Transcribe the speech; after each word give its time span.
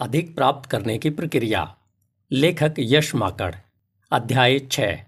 अधिक 0.00 0.34
प्राप्त 0.34 0.70
करने 0.70 0.98
की 0.98 1.10
प्रक्रिया। 1.10 1.76
लेखक 2.32 2.74
यश 2.78 3.14
माकड़। 3.14 3.54
अध्याय 4.12 4.58
छः। 4.58 4.98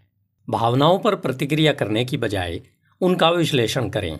भावनाओं 0.51 0.99
पर 0.99 1.15
प्रतिक्रिया 1.15 1.73
करने 1.73 2.05
की 2.05 2.17
बजाय 2.17 2.61
उनका 3.01 3.31
विश्लेषण 3.31 3.89
करें। 3.89 4.19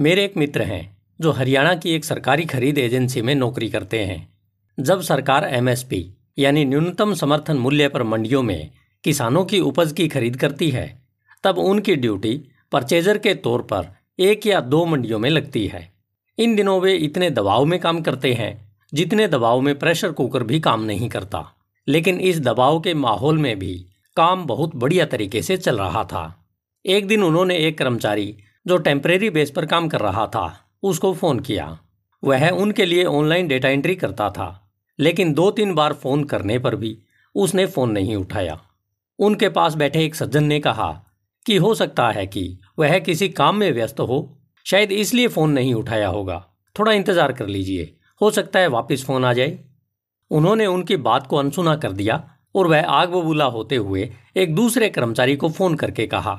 मेरे 0.00 0.24
एक 0.24 0.36
मित्र 0.36 0.62
हैं, 0.62 0.96
जो 1.20 1.32
हरियाणा 1.32 1.74
की 1.74 1.90
एक 1.90 2.04
सरकारी 2.04 2.44
खरीद 2.44 2.78
एजेंसी 2.78 3.22
में 3.22 3.34
नौकरी 3.34 3.70
करते 3.70 4.04
हैं। 4.04 4.38
जब 4.80 5.00
सरकार 5.00 5.44
एमएसपी, 5.44 6.14
यानी 6.38 6.64
न्यूनतम 6.64 7.14
समर्थन 7.14 7.56
मूल्य 7.56 7.88
पर 7.88 8.02
मंडियों 8.02 8.42
में 8.42 8.70
किसानों 9.04 9.44
की 9.44 9.60
उपज 9.60 9.92
की 9.92 10.08
खरीद 10.08 10.36
करती 10.36 10.70
है, 10.70 11.02
तब 11.44 11.58
उनकी 11.58 11.96
ड्यूटी 11.96 12.44
परचेजर 12.72 13.18
के 13.18 13.34
तौर 13.34 13.62
पर 13.62 13.96
एक 14.18 14.46
या 14.46 14.60
दो 14.60 14.84
मंडियों 14.84 15.18
में 15.18 15.30
लगती 15.30 15.66
है। 15.66 15.92
इन 16.38 16.56
दिनों 16.56 16.80
वे 16.80 16.94
इतने 16.94 17.30
दबाव 17.30 17.64
में 17.64 17.80
काम 17.80 18.00
करते 18.02 18.34
हैं 18.34 18.63
जितने 18.94 19.26
दबाव 19.28 19.60
में 19.60 19.78
प्रेशर 19.78 20.12
कुकर 20.12 20.42
भी 20.42 20.60
काम 20.60 20.82
नहीं 20.82 21.08
करता। 21.08 21.44
लेकिन 21.88 22.20
इस 22.20 22.40
दबाव 22.40 22.80
के 22.80 22.94
माहौल 22.94 23.38
में 23.38 23.58
भी 23.58 23.74
काम 24.16 24.44
बहुत 24.46 24.76
बढ़िया 24.76 25.04
तरीके 25.04 25.42
से 25.42 25.56
चल 25.56 25.78
रहा 25.78 26.04
था। 26.04 26.22
एक 26.84 27.06
दिन 27.06 27.22
उन्होंने 27.22 27.56
एक 27.58 27.78
कर्मचारी 27.78 28.36
जो 28.66 28.76
टेम्परेरी 28.78 29.30
बेस 29.30 29.50
पर 29.50 29.66
काम 29.66 29.88
कर 29.88 30.00
रहा 30.00 30.26
था, 30.26 30.60
उसको 30.82 31.12
फ़ोन 31.14 31.40
किया। 31.40 31.78
वह 32.22 32.48
उनके 32.50 32.84
लिए 32.84 33.04
ऑनलाइन 33.04 33.48
डेटा 33.48 33.68
एंट्री 33.68 33.94
करता 33.94 34.28
था, 34.30 34.70
लेकिन 34.98 35.32
दो 35.34 35.50
तीन 35.50 35.74
बार 35.74 35.92
फ़ोन 35.92 36.24
करने 36.24 36.58
पर 36.58 36.76
भी 36.76 36.98
उसने 37.34 37.66
फ़ोन 37.66 37.90
नहीं 37.90 38.16
उठाया। 38.16 38.58
उनके 39.18 39.48
पास 39.48 39.74
बैठे 39.74 40.04
एक 40.04 40.14
सज्जन 40.14 40.44
ने 40.44 40.60
कहा 40.60 40.90
कि 41.46 41.56
हो 41.56 41.74
सकता 41.74 42.08
है 42.10 42.26
कि 42.26 42.46
वह 42.78 42.98
किसी 42.98 43.28
काम 43.28 43.56
में 43.56 43.70
व्यस्त 43.72 44.00
हो, 44.00 44.38
शायद 44.66 44.92
इसलिए 44.92 45.28
फ़ोन 45.28 45.50
नहीं 45.50 45.74
उठाया 45.74 46.08
होगा। 46.08 46.38
थोड़ा 46.76 46.92
इंतज़ार 46.92 47.32
कर 47.32 47.46
लीजिए। 47.46 47.94
हो 48.20 48.30
सकता 48.30 48.58
है 48.58 48.68
वापस 48.68 49.04
फ़ोन 49.06 49.24
आ 49.24 49.32
जाए। 49.32 49.58
उन्होंने 50.30 50.66
उनकी 50.66 50.96
बात 50.98 51.26
को 51.26 51.36
अनसुना 51.36 51.76
कर 51.76 51.92
दिया 51.92 52.22
और 52.54 52.66
वह 52.66 52.86
आग 52.90 53.08
बबूला 53.08 53.44
होते 53.46 53.76
हुए 53.76 54.10
एक 54.36 54.54
दूसरे 54.54 54.88
कर्मचारी 54.88 55.36
को 55.36 55.48
फ़ोन 55.48 55.74
करके 55.74 56.06
कहा 56.06 56.34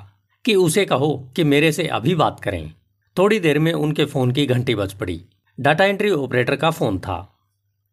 कि 0.45 0.55
उसे 0.55 0.85
कहो 0.85 1.13
कि 1.35 1.43
मेरे 1.43 1.71
से 1.71 1.87
अभी 1.89 2.15
बात 2.15 2.39
करें। 2.39 2.73
थोड़ी 3.17 3.39
देर 3.39 3.59
में 3.59 3.71
उनके 3.73 4.05
फ़ोन 4.05 4.31
की 4.31 4.45
घंटी 4.45 4.75
बज 4.75 4.93
पड़ी। 4.93 5.21
डाटा 5.57 5.85
एंट्री 5.85 6.11
ऑपरेटर 6.11 6.55
का 6.55 6.69
फ़ोन 6.71 6.99
था। 6.99 7.17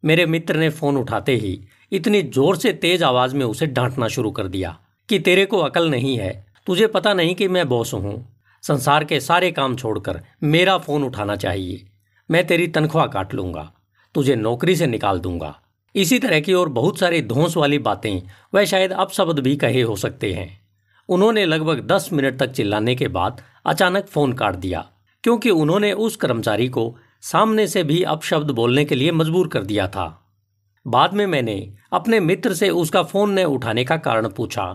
मेरे 0.03 0.27
मित्र 0.27 0.57
ने 0.57 0.69
फ़ोन 0.71 0.97
उठाते 0.97 1.35
ही 1.37 1.59
इतनी 1.93 2.23
ज़ोर 2.23 2.57
से 2.57 2.73
तेज़ 2.73 3.05
आवाज़ 3.05 3.35
में 3.37 3.45
उसे 3.47 3.67
डांटना 3.67 4.09
शुरू 4.09 4.31
कर 4.31 4.49
दिया 4.49 4.77
कि 5.09 5.19
तेरे 5.19 5.45
को 5.47 5.59
अकल 5.59 5.91
नहीं 5.91 6.17
है, 6.19 6.47
तुझे 6.67 6.87
पता 6.87 7.15
नहीं 7.15 7.35
कि 7.35 7.49
मैं 7.49 7.69
बॉस 7.69 7.95
हूँ। 7.95 8.17
संसार 8.65 9.05
के 9.05 9.21
सारे 9.21 9.51
काम 9.51 9.77
छोड़कर 9.77 10.21
मेरा 10.43 10.77
फ़ोन 10.79 11.05
उठाना 11.05 11.37
चाहिए। 11.37 11.87
मैं 12.33 12.47
तेरी 12.47 12.67
तनख्वाह 12.69 13.07
काट 13.07 13.35
लूँगा, 13.35 13.71
तुझे 14.15 14.35
नौकरी 14.37 14.77
से 14.77 14.87
निकाल 14.87 15.19
दूँगा। 15.21 15.55
इसी 15.95 16.19
तरह 16.19 16.41
की 16.41 16.53
और 16.55 16.69
बहुत 16.71 16.99
सारी 16.99 17.21
धोस 17.23 17.57
वाली 17.57 17.79
बातें 17.81 18.23
वह 18.55 18.65
शायद 18.65 18.93
अपशब्द 18.95 19.39
भी 19.39 19.55
कहे 19.57 19.83
हो 19.83 19.97
सकते 19.97 20.33
हैं। 20.33 20.49
उन्होंने 21.09 21.45
लगभग 21.47 21.81
दस 21.87 22.09
मिनट 22.13 22.39
तक 22.39 22.53
चिल्लाने 22.53 22.95
के 22.95 23.09
बाद 23.09 23.43
अचानक 23.67 24.07
फ़ोन 24.07 24.33
काट 24.33 24.55
दिया, 24.57 24.85
क्योंकि 25.25 25.51
उन्होंने 25.51 25.93
उस 25.93 26.17
कर्मचारी 26.17 26.69
को 26.69 26.95
सामने 27.23 27.67
से 27.67 27.83
भी 27.85 28.03
अपशब्द 28.05 28.51
बोलने 28.51 28.85
के 28.85 28.95
लिए 28.95 29.13
मजबूर 29.13 29.49
कर 29.49 29.63
दिया 29.65 29.89
था। 29.89 30.07
बाद 30.87 31.15
में 31.15 31.27
मैंने 31.27 31.57
अपने 31.93 32.21
मित्र 32.21 32.55
से 32.55 32.71
उसका 32.71 33.03
फ़ोन 33.03 33.39
न 33.39 33.45
उठाने 33.47 33.85
का 33.85 33.97
कारण 33.99 34.29
पूछा 34.29 34.67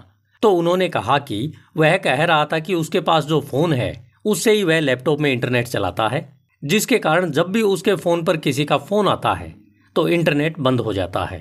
तो 0.43 0.51
उन्होंने 0.51 0.87
कहा 0.89 1.17
कि 1.19 1.53
वह 1.77 1.97
कह 1.97 2.23
रहा 2.23 2.45
था 2.45 2.59
कि 2.59 2.73
उसके 2.75 2.99
पास 3.01 3.25
जो 3.25 3.39
फ़ोन 3.41 3.73
है, 3.73 3.91
उससे 4.25 4.51
ही 4.51 4.63
वह 4.63 4.79
लैपटॉप 4.79 5.19
में 5.19 5.31
इंटरनेट 5.33 5.67
चलाता 5.67 6.07
है। 6.07 6.36
जिसके 6.63 6.97
कारण 6.99 7.31
जब 7.31 7.51
भी 7.51 7.61
उसके 7.61 7.95
फ़ोन 7.95 8.23
पर 8.23 8.37
किसी 8.37 8.65
का 8.65 8.77
फ़ोन 8.77 9.07
आता 9.07 9.33
है 9.33 9.53
तो 9.95 10.07
इंटरनेट 10.07 10.59
बंद 10.59 10.79
हो 10.79 10.93
जाता 10.93 11.23
है। 11.25 11.39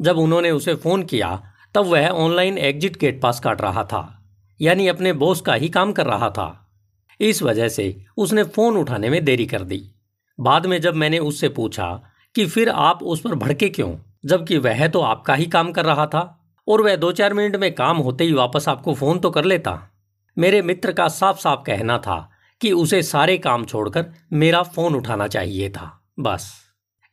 जब 0.00 0.18
उन्होंने 0.18 0.50
उसे 0.50 0.74
फ़ोन 0.74 1.02
किया, 1.02 1.42
तब 1.74 1.86
वह 1.86 2.08
ऑनलाइन 2.08 2.58
एग्जिट 2.58 2.96
गेट 2.96 3.20
पास 3.22 3.40
काट 3.40 3.60
रहा 3.60 3.84
था, 3.84 4.22
यानी 4.60 4.88
अपने 4.88 5.12
बॉस 5.12 5.40
का 5.40 5.54
ही 5.54 5.68
काम 5.68 5.92
कर 5.92 6.06
रहा 6.06 6.30
था। 6.30 6.48
इस 7.20 7.42
वजह 7.42 7.68
से 7.68 8.04
उसने 8.16 8.42
फ़ोन 8.44 8.76
उठाने 8.76 9.10
में 9.10 9.24
देरी 9.24 9.46
कर 9.46 9.62
दी। 9.62 9.82
बाद 10.38 10.66
में 10.66 10.80
जब 10.80 10.94
मैंने 10.94 11.18
उससे 11.18 11.48
पूछा 11.48 11.88
कि 12.34 12.46
फिर 12.46 12.68
आप 12.68 13.02
उस 13.02 13.20
पर 13.20 13.34
भड़के 13.34 13.68
क्यों, 13.68 13.94
जबकि 14.24 14.58
वह 14.58 14.86
तो 14.88 15.00
आपका 15.00 15.34
ही 15.34 15.46
काम 15.46 15.72
कर 15.72 15.84
रहा 15.84 16.06
था, 16.06 16.38
और 16.68 16.82
वह 16.82 16.96
दो 16.96 17.12
चार 17.12 17.34
मिनट 17.34 17.56
में 17.56 17.74
काम 17.74 17.96
होते 17.96 18.24
ही 18.24 18.32
वापस 18.32 18.68
आपको 18.68 18.94
फ़ोन 18.94 19.18
तो 19.18 19.30
कर 19.30 19.44
लेता। 19.44 19.78
मेरे 20.36 20.62
मित्र 20.62 20.92
का 20.92 21.08
साफ़ 21.08 21.40
साफ़ 21.40 21.60
कहना 21.60 21.98
था 21.98 22.28
कि 22.62 22.72
उसे 22.72 23.02
सारे 23.02 23.36
काम 23.38 23.64
छोड़कर 23.64 24.04
मेरा 24.32 24.62
फ़ोन 24.64 24.94
उठाना 24.94 25.26
चाहिए 25.28 25.70
था, 25.70 25.90
बस। 26.20 26.52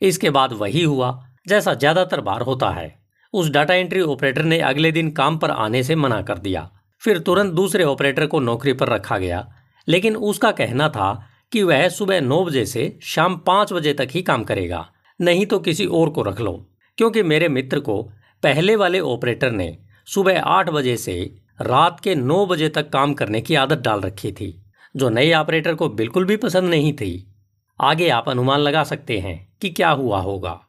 इसके 0.02 0.30
बाद 0.30 0.54
वही 0.54 0.84
हुआ, 0.84 1.12
जैसा 1.48 1.74
ज़्यादातर 1.74 2.22
बार 2.22 2.42
होता 2.42 2.70
है। 2.70 2.94
उस 3.34 3.50
डाटा 3.50 3.74
एंट्री 3.74 4.02
ऑपरेटर 4.02 4.44
ने 4.44 4.60
अगले 4.60 4.92
दिन 4.92 5.10
काम 5.12 5.38
पर 5.38 5.52
आने 5.52 5.84
से 5.84 5.96
मना 5.96 6.22
कर 6.22 6.38
दिया। 6.38 6.70
फिर 7.02 7.20
तुरंत 7.20 7.54
दूसरे 7.54 7.84
ऑपरेटर 7.84 8.26
को 8.26 8.40
नौकरी 8.40 8.74
पर 8.74 8.90
रखा 8.90 9.18
गया। 9.18 9.48
लेकिन 9.88 10.16
उसका 10.16 10.52
कहना 10.52 10.90
था 10.90 11.12
कि 11.52 11.64
वह 11.64 11.88
सुबह 11.90 12.22
नौ 12.22 12.44
बजे 12.46 12.66
से 12.66 12.98
शाम 13.04 13.38
पाँच 13.38 13.74
बजे 13.74 13.94
तक 13.94 14.08
ही 14.12 14.22
काम 14.22 14.44
करेगा, 14.44 14.86
नहीं 15.20 15.46
तो 15.46 15.60
किसी 15.60 15.86
और 15.86 16.10
को 16.10 16.22
रख 16.22 16.42
लो। 16.42 16.54
क्योंकि 16.98 17.24
मेरे 17.24 17.48
मित्र 17.50 17.80
को 17.80 18.02
पहले 18.44 18.76
वाले 18.76 19.00
ऑपरेटर 19.00 19.52
ने 19.52 19.78
सुबह 20.08 20.40
आठ 20.42 20.70
बजे 20.70 20.98
से 20.98 21.20
रात 21.62 22.00
के 22.00 22.16
नौ 22.16 22.46
बजे 22.46 22.70
तक 22.70 22.90
काम 22.90 23.14
करने 23.14 23.42
की 23.42 23.56
आदत 23.56 23.78
डाल 23.78 24.02
रखी 24.02 24.32
थी। 24.32 24.56
जो 24.96 25.10
नए 25.10 25.34
ऑपरेटर 25.34 25.76
को 25.76 25.90
बिल्कुल 25.90 26.26
भी 26.26 26.38
पसंद 26.38 26.70
नहीं 26.70 26.94
थी। 26.94 27.34
आगे 27.82 28.10
आप 28.10 28.30
अनुमान 28.30 28.60
लगा 28.60 28.84
सकते 28.84 29.20
हैं 29.20 29.54
कि 29.62 29.70
क्या 29.70 29.90
हुआ 29.90 30.20
होगा। 30.20 30.62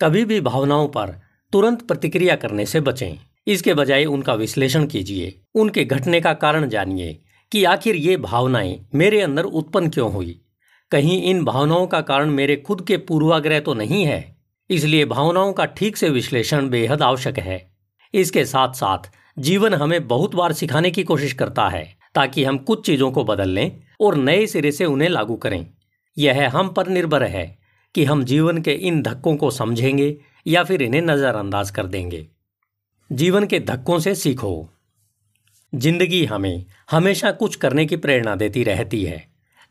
कभी 0.00 0.24
भी 0.24 0.40
भावनाओं 0.40 0.88
पर 0.88 1.14
तुरंत 1.52 1.82
प्रतिक्रिया 1.82 2.36
करने 2.36 2.66
से 2.66 2.80
बचें। 2.80 3.18
इसके 3.46 3.74
बजाय 3.74 4.04
उनका 4.04 4.34
विश्लेषण 4.34 4.86
कीजिए। 4.86 5.40
उनके 5.54 5.84
घटने 5.84 6.20
का 6.20 6.32
कारण 6.34 6.68
जानिए 6.68 7.22
कि 7.52 7.64
आखिर 7.64 7.96
ये 7.96 8.16
भावनाएँ 8.16 8.86
मेरे 8.94 9.20
अंदर 9.20 9.44
उत्पन्न 9.44 9.90
क्यों 9.90 10.12
हुई। 10.12 10.40
कहीं 10.90 11.22
इन 11.22 11.44
भावनाओं 11.44 11.86
का 11.86 12.00
कारण 12.00 12.30
मेरे 12.30 12.56
खुद 12.56 12.84
के 12.86 12.96
पूर्वाग्रह 12.96 13.60
तो 13.60 13.74
नहीं 13.74 14.04
है। 14.04 14.36
इसलिए 14.70 15.04
भावनाओं 15.04 15.52
का 15.52 15.64
ठीक 15.64 15.96
से 15.96 16.08
विश्लेषण 16.08 16.68
बेहद 16.68 17.02
आवश्यक 17.02 17.38
है। 17.38 17.74
इसके 18.14 18.44
साथ 18.44 18.72
साथ 18.72 18.98
जीवन 19.38 19.74
हमें 19.74 20.08
बहुत 20.08 20.34
बार 20.34 20.52
सिखाने 20.52 20.90
की 20.90 21.02
कोशिश 21.02 21.32
करता 21.32 21.68
है। 21.68 22.03
ताकि 22.14 22.44
हम 22.44 22.58
कुछ 22.58 22.84
चीज़ों 22.86 23.10
को 23.12 23.24
बदल 23.24 23.48
लें 23.48 23.70
और 24.00 24.16
नए 24.16 24.46
सिरे 24.46 24.72
से 24.72 24.84
उन्हें 24.84 25.08
लागू 25.08 25.36
करें। 25.36 25.66
यह 26.16 26.48
हम 26.50 26.68
पर 26.68 26.88
निर्भर 26.88 27.22
है 27.22 27.46
कि 27.94 28.04
हम 28.04 28.24
जीवन 28.24 28.60
के 28.62 28.72
इन 28.82 29.02
धक्कों 29.02 29.36
को 29.36 29.50
समझेंगे 29.50 30.16
या 30.46 30.62
फिर 30.64 30.82
इन्हें 30.82 31.02
नज़रअंदाज 31.02 31.70
कर 31.70 31.86
देंगे। 31.86 32.26
जीवन 33.10 33.46
के 33.46 33.60
धक्कों 33.60 33.98
से 33.98 34.14
सीखो। 34.14 34.68
ज़िंदगी 35.72 36.24
हमें 36.24 36.64
हमेशा 36.90 37.30
कुछ 37.32 37.56
करने 37.56 37.84
की 37.86 37.96
प्रेरणा 37.96 38.34
देती 38.36 38.62
रहती 38.64 39.02
है, 39.04 39.24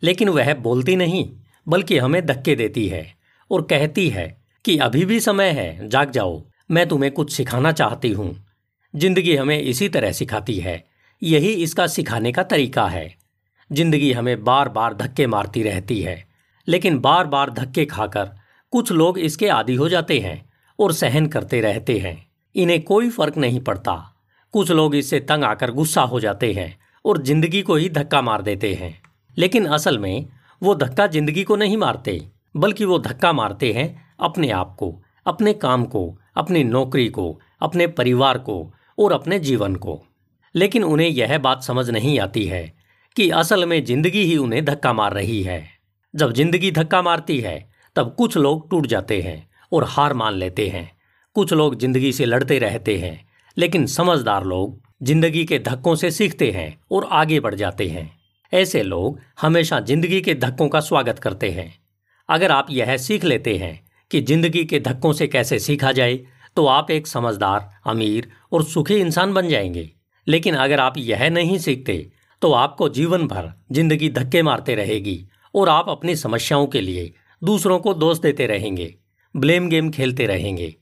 लेकिन 0.03 0.29
वह 0.29 0.53
बोलती 0.53 0.95
नहीं, 0.95 1.29
बल्कि 1.67 1.97
हमें 1.97 2.25
धक्के 2.25 2.55
देती 2.55 2.87
है 2.87 3.05
और 3.51 3.61
कहती 3.61 4.07
है 4.09 4.27
कि 4.65 4.77
अभी 4.77 5.05
भी 5.05 5.19
समय 5.19 5.49
है, 5.49 5.89
जाग 5.89 6.11
जाओ, 6.11 6.41
मैं 6.71 6.87
तुम्हें 6.87 7.11
कुछ 7.11 7.33
सिखाना 7.33 7.71
चाहती 7.71 8.11
हूँ। 8.11 8.35
ज़िंदगी 8.93 9.35
हमें 9.35 9.59
इसी 9.59 9.89
तरह 9.89 10.11
सिखाती 10.11 10.57
है 10.57 10.83
यही 11.23 11.51
इसका 11.53 11.87
सिखाने 11.87 12.31
का 12.31 12.43
तरीका 12.43 12.85
है। 12.87 13.15
ज़िंदगी 13.71 14.11
हमें 14.11 14.43
बार 14.43 14.69
बार 14.69 14.93
धक्के 14.93 15.27
मारती 15.27 15.63
रहती 15.63 16.01
है, 16.01 16.23
लेकिन 16.67 16.99
बार 16.99 17.27
बार 17.27 17.49
धक्के 17.49 17.85
खाकर 17.85 18.31
कुछ 18.73 18.91
लोग 18.91 19.19
इसके 19.19 19.47
आदि 19.49 19.75
हो 19.75 19.89
जाते 19.89 20.19
हैं 20.19 20.43
और 20.79 20.93
सहन 20.93 21.27
करते 21.27 21.61
रहते 21.61 21.97
हैं। 21.99 22.15
इन्हें 22.55 22.81
कोई 22.83 23.09
फ़र्क 23.09 23.37
नहीं 23.37 23.59
पड़ता। 23.59 23.95
कुछ 24.53 24.71
लोग 24.71 24.95
इससे 24.95 25.19
तंग 25.19 25.43
आकर 25.43 25.71
गुस्सा 25.71 26.01
हो 26.01 26.19
जाते 26.19 26.51
हैं 26.53 26.75
और 27.05 27.21
ज़िंदगी 27.23 27.61
को 27.61 27.75
ही 27.75 27.89
धक्का 27.89 28.21
मार 28.21 28.41
देते 28.41 28.73
हैं। 28.73 28.97
लेकिन 29.37 29.65
असल 29.67 29.99
में 29.99 30.25
वो 30.61 30.75
धक्का 30.75 31.07
ज़िंदगी 31.07 31.43
को 31.43 31.55
नहीं 31.55 31.77
मारते, 31.77 32.21
बल्कि 32.55 32.85
वो 32.85 32.99
धक्का 32.99 33.33
मारते 33.33 33.73
हैं 33.73 34.15
अपने 34.19 34.49
आप 34.51 34.75
को, 34.79 34.95
अपने 35.25 35.53
काम 35.53 35.85
को, 35.85 36.17
अपनी 36.37 36.63
नौकरी 36.63 37.07
को, 37.09 37.39
अपने 37.61 37.87
परिवार 37.87 38.37
को 38.37 38.73
और 38.99 39.13
अपने 39.13 39.39
जीवन 39.39 39.75
को। 39.75 40.01
लेकिन 40.55 40.83
उन्हें 40.83 41.07
यह 41.09 41.37
बात 41.37 41.63
समझ 41.63 41.89
नहीं 41.89 42.19
आती 42.19 42.45
है 42.45 42.63
कि 43.15 43.29
असल 43.31 43.65
में 43.65 43.83
ज़िंदगी 43.85 44.23
ही 44.23 44.37
उन्हें 44.37 44.63
धक्का 44.65 44.93
मार 44.93 45.13
रही 45.13 45.41
है। 45.43 45.63
जब 46.13 46.33
ज़िंदगी 46.33 46.71
धक्का 46.71 47.01
मारती 47.01 47.39
है, 47.39 47.69
तब 47.95 48.13
कुछ 48.17 48.37
लोग 48.37 48.69
टूट 48.69 48.87
जाते 48.87 49.21
हैं 49.21 49.47
और 49.71 49.83
हार 49.83 50.13
मान 50.13 50.33
लेते 50.33 50.67
हैं। 50.67 50.89
कुछ 51.35 51.53
लोग 51.53 51.79
ज़िंदगी 51.79 52.11
से 52.13 52.25
लड़ते 52.25 52.57
रहते 52.59 52.97
हैं, 52.97 53.19
लेकिन 53.57 53.85
समझदार 53.87 54.45
लोग 54.45 54.81
ज़िंदगी 55.03 55.43
के 55.45 55.59
धक्कों 55.59 55.95
से 55.95 56.11
सीखते 56.11 56.51
हैं 56.51 56.77
और 56.91 57.07
आगे 57.11 57.39
बढ़ 57.39 57.55
जाते 57.55 57.87
हैं। 57.87 58.09
ऐसे 58.53 58.83
लोग 58.83 59.19
हमेशा 59.41 59.79
ज़िंदगी 59.79 60.21
के 60.21 60.35
धक्कों 60.35 60.67
का 60.69 60.79
स्वागत 60.79 61.19
करते 61.19 61.49
हैं। 61.51 61.73
अगर 62.29 62.51
आप 62.51 62.67
यह 62.69 62.95
सीख 62.97 63.23
लेते 63.23 63.55
हैं 63.57 63.79
कि 64.11 64.21
ज़िंदगी 64.21 64.63
के 64.65 64.79
धक्कों 64.79 65.13
से 65.13 65.27
कैसे 65.27 65.59
सीखा 65.59 65.91
जाए 65.91 66.15
तो 66.57 66.65
आप 66.65 66.91
एक 66.91 67.07
समझदार, 67.07 67.69
अमीर 67.85 68.29
और 68.51 68.63
सुखी 68.63 68.95
इंसान 68.95 69.33
बन 69.33 69.47
जाएँगे। 69.49 69.89
लेकिन 70.27 70.55
अगर 70.55 70.79
आप 70.79 70.97
यह 70.97 71.29
नहीं 71.29 71.57
सीखते 71.57 71.95
तो 72.41 72.51
आपको 72.53 72.89
जीवन 72.89 73.27
भर 73.27 73.51
ज़िंदगी 73.71 74.09
धक्के 74.09 74.41
मारते 74.41 74.75
रहेगी 74.75 75.19
और 75.55 75.69
आप 75.69 75.89
अपनी 75.89 76.15
समस्याओं 76.15 76.67
के 76.67 76.81
लिए 76.81 77.13
दूसरों 77.41 77.79
को 77.79 77.93
दोष 77.93 78.19
देते 78.19 78.47
रहेंगे 78.47 78.93
ब्लेम 79.35 79.69
गेम 79.69 79.89
खेलते 79.91 80.25
रहेंगे। 80.25 80.73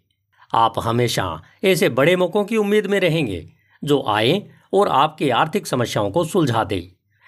आप 0.53 0.79
हमेशा 0.79 1.25
ऐसे 1.63 1.89
बड़े 1.89 2.15
मौकों 2.15 2.43
की 2.45 2.57
उम्मीद 2.57 2.87
में 2.87 2.99
रहेंगे, 2.99 3.45
जो 3.83 4.03
आए 4.07 4.41
और 4.73 4.87
आपकी 4.87 5.29
आर्थिक 5.31 5.67
समस्याओं 5.67 6.09
को 6.11 6.23
सुलझा 6.23 6.63
दे। 6.63 6.87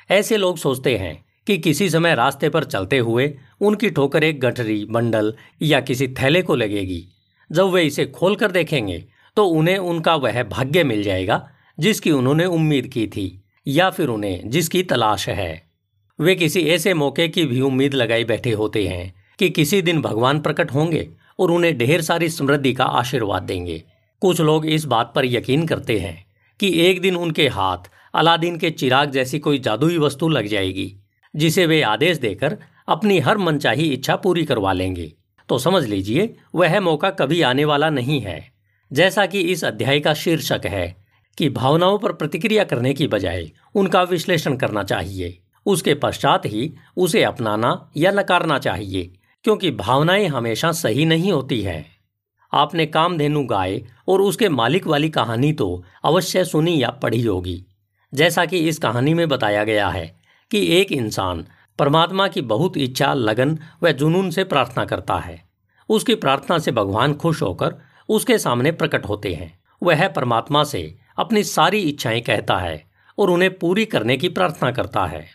ऐसे 0.10 0.38
लोग 0.38 0.58
सोचते 0.58 0.98
हैं 0.98 1.16
कि 1.48 1.58
किसी 1.58 1.90
समय 1.90 2.16
रास्ते 2.16 2.50
पर 2.50 2.64
चलते 2.64 2.98
हुए 2.98 3.34
उनकी 3.62 3.90
ठोकर 3.90 4.24
एक 4.24 4.40
गठरी 4.40 4.84
बंडल 4.86 5.34
या 5.62 5.80
किसी 5.82 6.08
थैले 6.14 6.42
को 6.42 6.56
लगेगी। 6.56 7.06
जब 7.50 7.70
वे 7.70 7.84
इसे 7.84 8.06
खोल 8.08 8.36
कर 8.36 8.52
देखेंगे 8.52 9.04
तो 9.38 9.46
उन्हें 9.48 9.78
उनका 9.78 10.16
वह 10.16 10.44
भाग्य 10.44 10.84
मिल 10.84 11.04
जाएगा 11.04 11.48
जिसकी 11.80 12.12
उन्होंने 12.12 12.46
उम्मीद 12.46 12.88
की 12.88 13.08
थी, 13.08 13.44
या 13.68 13.90
फिर 13.90 14.08
उन्हें 14.08 14.50
जिसकी 14.50 14.84
तलाश 14.84 15.30
है। 15.30 15.64
वे 16.20 16.36
किसी 16.36 16.62
ऐसे 16.62 16.94
मौके 16.94 17.28
की 17.28 17.46
भी 17.46 17.62
उम्मीद 17.62 17.94
लगाई 17.94 18.24
बैठे 18.24 18.52
होते 18.52 18.88
हैं 18.88 19.14
कि 19.40 19.50
किसी 19.50 19.82
दिन 19.82 20.02
भगवान 20.02 20.40
प्रकट 20.40 20.72
होंगे 20.72 21.08
और 21.40 21.52
उन्हें 21.52 21.78
ढेर 21.78 22.02
सारी 22.02 22.30
समृद्धि 22.30 22.74
का 22.74 22.84
आशीर्वाद 22.84 23.44
देंगे। 23.44 23.84
कुछ 24.22 24.42
लोग 24.42 24.66
इस 24.66 24.86
बात 24.86 25.12
पर 25.16 25.26
यकीन 25.26 25.66
करते 25.68 26.00
हैं 26.00 26.26
कि 26.60 26.72
एक 26.82 27.02
दिन 27.02 27.16
उनके 27.16 27.48
हाथ 27.48 27.90
अलादीन 28.14 28.58
के 28.58 28.70
चिराग 28.72 29.12
जैसी 29.12 29.40
कोई 29.40 29.60
जादुई 29.60 29.98
वस्तु 29.98 30.30
लग 30.30 30.48
जाएगी, 30.48 30.94
जिसे 31.36 31.66
वे 31.66 31.82
आदेश 31.82 32.18
देकर 32.18 32.58
अपनी 32.88 33.20
हर 33.20 33.38
मनचाही 33.38 33.88
इच्छा 33.90 34.16
पूरी 34.16 34.46
करवा 34.46 34.74
लेंगे। 34.74 35.14
तो 35.50 35.58
समझ 35.58 35.84
लीजिए, 35.86 36.36
वह 36.56 36.80
मौका 36.80 37.10
कभी 37.10 37.42
आने 37.42 37.66
वाला 37.66 37.90
नहीं 37.90 38.20
है, 38.22 38.52
जैसा 38.92 39.26
कि 39.26 39.40
इस 39.42 39.64
अध्याय 39.66 40.00
का 40.00 40.14
शीर्षक 40.14 40.62
है। 40.66 41.03
कि 41.38 41.50
भावनाओं 41.50 41.98
पर 41.98 42.12
प्रतिक्रिया 42.12 42.64
करने 42.64 42.94
की 42.94 43.08
बजाय 43.08 43.50
उनका 43.76 44.04
विश्लेषण 44.04 44.56
करना 44.56 44.84
चाहिए। 44.84 45.40
उसके 45.66 45.94
पश्चात 45.94 46.46
ही 46.46 46.74
उसे 46.98 47.24
अपनाना 47.24 47.92
या 47.98 48.12
नकारना 48.12 48.60
चाहिए, 48.60 49.14
क्योंकि 49.44 49.72
भावनाएँ 49.72 50.28
हमेशा 50.28 50.72
सही 50.72 51.06
नहीं 51.06 51.32
होती 51.32 51.62
है। 51.62 51.86
आपने 52.54 52.86
कामधेनु 52.86 53.44
गाय 53.44 53.82
और 54.08 54.22
उसके 54.22 54.50
मालिक 54.50 54.88
वाली 54.88 55.10
कहानी 55.10 55.54
तो 55.54 55.84
अवश्य 56.04 56.46
सुनी 56.46 56.84
या 56.84 56.90
पढ़ी 56.90 57.22
होगी। 57.22 57.66
जैसा 58.14 58.46
कि 58.46 58.58
इस 58.60 58.78
कहानी 58.78 59.14
में 59.14 59.28
बताया 59.30 59.64
गया 59.64 59.90
है 59.90 60.20
कि 60.52 60.66
एक 60.78 60.92
इंसान 60.92 61.46
परमात्मा 61.80 62.28
की 62.28 62.42
बहुत 62.42 62.78
इच्छा, 62.78 63.14
लगन 63.14 63.60
व 63.84 63.92
जुनून 63.92 64.30
से 64.32 64.44
प्रार्थना 64.44 64.86
करता 64.86 65.16
है। 65.16 65.42
उसकी 65.90 66.16
प्रार्थना 66.16 66.58
से 66.60 66.72
भगवान 66.72 67.14
खुश 67.14 67.42
होकर 67.42 67.76
उसके 68.10 68.38
सामने 68.38 68.72
प्रकट 68.72 69.06
होते 69.06 69.34
हैं। 69.34 69.60
वह 69.84 70.08
परमात्मा 70.08 70.64
से 70.64 70.96
अपनी 71.18 71.44
सारी 71.44 71.80
इच्छाएँ 71.80 72.22
कहता 72.22 72.58
है 72.58 72.86
और 73.18 73.30
उन्हें 73.30 73.60
पूरी 73.60 73.86
करने 73.86 74.18
की 74.18 74.30
प्रार्थना 74.30 74.72
करता 74.72 75.06
है। 75.06 75.26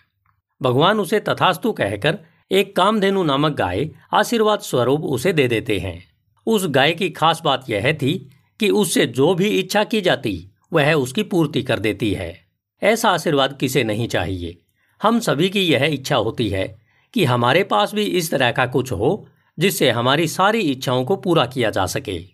भगवान 0.62 1.00
उसे 1.00 1.20
तथास्तु 1.20 1.72
कहकर 1.72 2.18
एक 2.52 2.76
कामधेनु 2.76 3.24
नामक 3.24 3.52
गाय 3.52 3.88
आशीर्वाद 4.14 4.60
स्वरूप 4.60 5.00
उसे 5.00 5.32
दे 5.32 5.48
देते 5.48 5.78
हैं। 5.78 6.04
उस 6.46 6.66
गाय 6.66 6.92
की 6.92 7.10
खास 7.10 7.42
बात 7.44 7.70
यह 7.70 7.92
थी 7.92 8.30
कि 8.60 8.70
उससे 8.70 9.06
जो 9.06 9.34
भी 9.34 9.48
इच्छा 9.48 9.84
की 9.84 10.00
जाती, 10.00 10.50
वह 10.72 10.92
उसकी 10.92 11.22
पूर्ति 11.22 11.62
कर 11.62 11.78
देती 11.78 12.14
है। 12.14 12.46
ऐसा 12.82 13.10
आशीर्वाद 13.10 13.58
किसे 13.58 13.84
नहीं 13.84 14.08
चाहिए? 14.08 14.58
हम 15.02 15.20
सभी 15.20 15.48
की 15.48 15.60
यह 15.60 15.84
इच्छा 15.84 16.16
होती 16.16 16.48
है 16.48 16.78
कि 17.14 17.24
हमारे 17.24 17.64
पास 17.64 17.94
भी 17.94 18.02
इस 18.02 18.30
तरह 18.30 18.52
का 18.52 18.66
कुछ 18.66 18.92
हो, 18.92 19.28
जिससे 19.58 19.90
हमारी 19.90 20.28
सारी 20.28 20.60
इच्छाओं 20.60 21.04
को 21.04 21.16
पूरा 21.16 21.46
किया 21.46 21.70
जा 21.70 21.86
सके। 21.86 22.24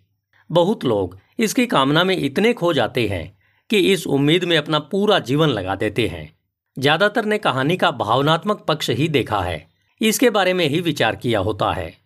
बहुत 0.51 0.85
लोग 0.85 1.19
इसकी 1.39 1.67
कामना 1.67 2.03
में 2.03 2.17
इतने 2.17 2.53
खो 2.53 2.73
जाते 2.73 3.07
हैं 3.07 3.34
कि 3.69 3.79
इस 3.79 4.07
उम्मीद 4.07 4.43
में 4.43 4.57
अपना 4.57 4.79
पूरा 4.79 5.19
जीवन 5.19 5.47
लगा 5.47 5.75
देते 5.75 6.07
हैं। 6.07 6.37
ज़्यादातर 6.79 7.25
ने 7.25 7.37
कहानी 7.37 7.77
का 7.77 7.91
भावनात्मक 7.91 8.65
पक्ष 8.67 8.89
ही 8.89 9.07
देखा 9.07 9.41
है। 9.41 9.67
इसके 10.01 10.29
बारे 10.29 10.53
में 10.53 10.69
ही 10.69 10.79
विचार 10.79 11.15
किया 11.15 11.39
होता 11.39 11.71
है। 11.71 11.97